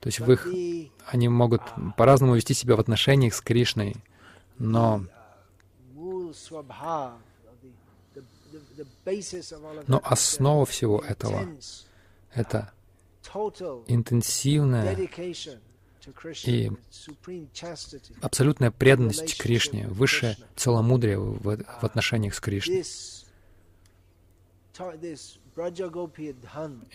то 0.00 0.06
есть 0.06 0.20
в 0.20 0.30
их, 0.30 0.46
они 1.06 1.28
могут 1.28 1.62
по-разному 1.96 2.34
вести 2.34 2.54
себя 2.54 2.76
в 2.76 2.80
отношениях 2.80 3.34
с 3.34 3.40
Кришной, 3.40 3.96
но 4.58 5.04
но 9.86 10.00
основа 10.04 10.66
всего 10.66 10.98
этого— 11.00 11.46
это 12.34 12.72
интенсивная 13.86 14.96
и 16.44 16.70
абсолютная 18.20 18.70
преданность 18.70 19.36
Кришне, 19.38 19.88
высшее 19.88 20.36
целомудрие 20.54 21.18
в, 21.18 21.40
в 21.40 21.84
отношениях 21.84 22.34
с 22.34 22.40
Кришной. 22.40 22.84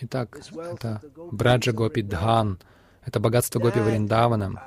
Итак, 0.02 0.40
это 0.52 1.02
Браджа 1.32 1.72
Гопи 1.72 2.02
Дхан, 2.02 2.60
это 3.06 3.20
богатство 3.20 3.60
Гопи 3.60 3.80
Вриндавана. 3.80 4.64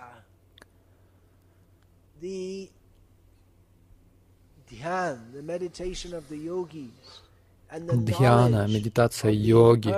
Дхьяна, 7.70 8.66
медитация 8.68 9.30
йоги 9.32 9.94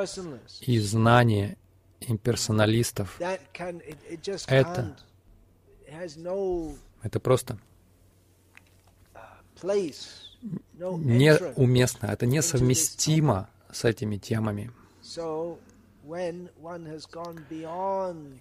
и 0.60 0.78
знание 0.78 1.56
имперсоналистов. 2.00 3.20
Это, 4.46 4.96
это 7.02 7.20
просто 7.20 7.58
неуместно, 10.74 12.06
это 12.06 12.26
несовместимо 12.26 13.48
с 13.72 13.84
этими 13.84 14.16
темами. 14.16 14.70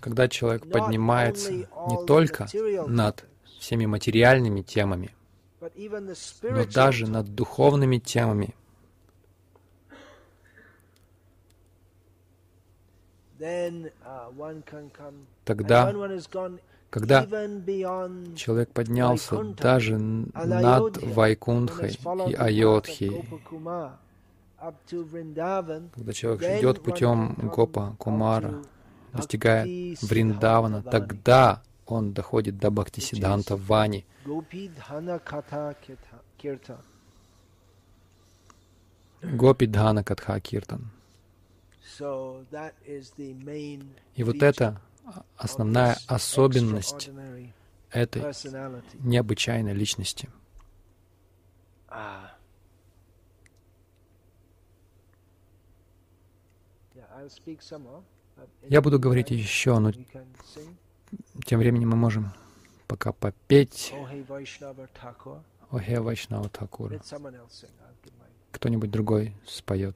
Когда 0.02 0.28
человек 0.28 0.70
поднимается 0.70 1.52
не 1.52 2.06
только 2.06 2.48
над 2.88 3.26
всеми 3.60 3.86
материальными 3.86 4.62
темами, 4.62 5.16
но 5.62 6.66
даже 6.66 7.10
над 7.10 7.34
духовными 7.34 7.98
темами, 7.98 8.54
Тогда, 15.44 15.94
когда 16.90 17.26
человек 18.36 18.70
поднялся 18.72 19.44
даже 19.44 19.98
над 19.98 20.98
Вайкунхой 21.04 22.00
и 22.30 22.34
Айодхи, 22.34 23.26
когда 24.58 26.14
человек 26.14 26.42
идет 26.60 26.82
путем 26.82 27.36
Гопа 27.54 27.96
Кумара, 28.00 28.64
достигая 29.14 29.66
Вриндавана, 30.02 30.82
тогда 30.82 31.62
он 31.86 32.14
доходит 32.14 32.58
до 32.58 32.72
Бхактисиданта 32.72 33.56
Вани. 33.56 34.06
Гопи 34.26 34.70
Дхана 39.68 40.04
Катха 40.04 40.40
Киртан. 40.40 40.90
И 44.16 44.24
вот 44.24 44.44
это 44.44 44.82
основная 45.38 45.98
особенность 46.08 47.10
этой 47.92 48.22
необычайной 49.00 49.74
личности. 49.74 50.30
Я 58.68 58.82
буду 58.82 59.00
говорить 59.00 59.32
еще, 59.32 59.80
но 59.80 59.92
тем 61.46 61.60
временем 61.60 61.90
мы 61.90 61.96
можем 61.96 62.34
пока 62.88 63.14
попеть. 63.14 63.94
Охе 65.72 66.00
Вайшнава 66.02 66.50
Такура. 66.50 67.02
Кто-нибудь 68.52 68.92
другой 68.92 69.34
споет. 69.46 69.96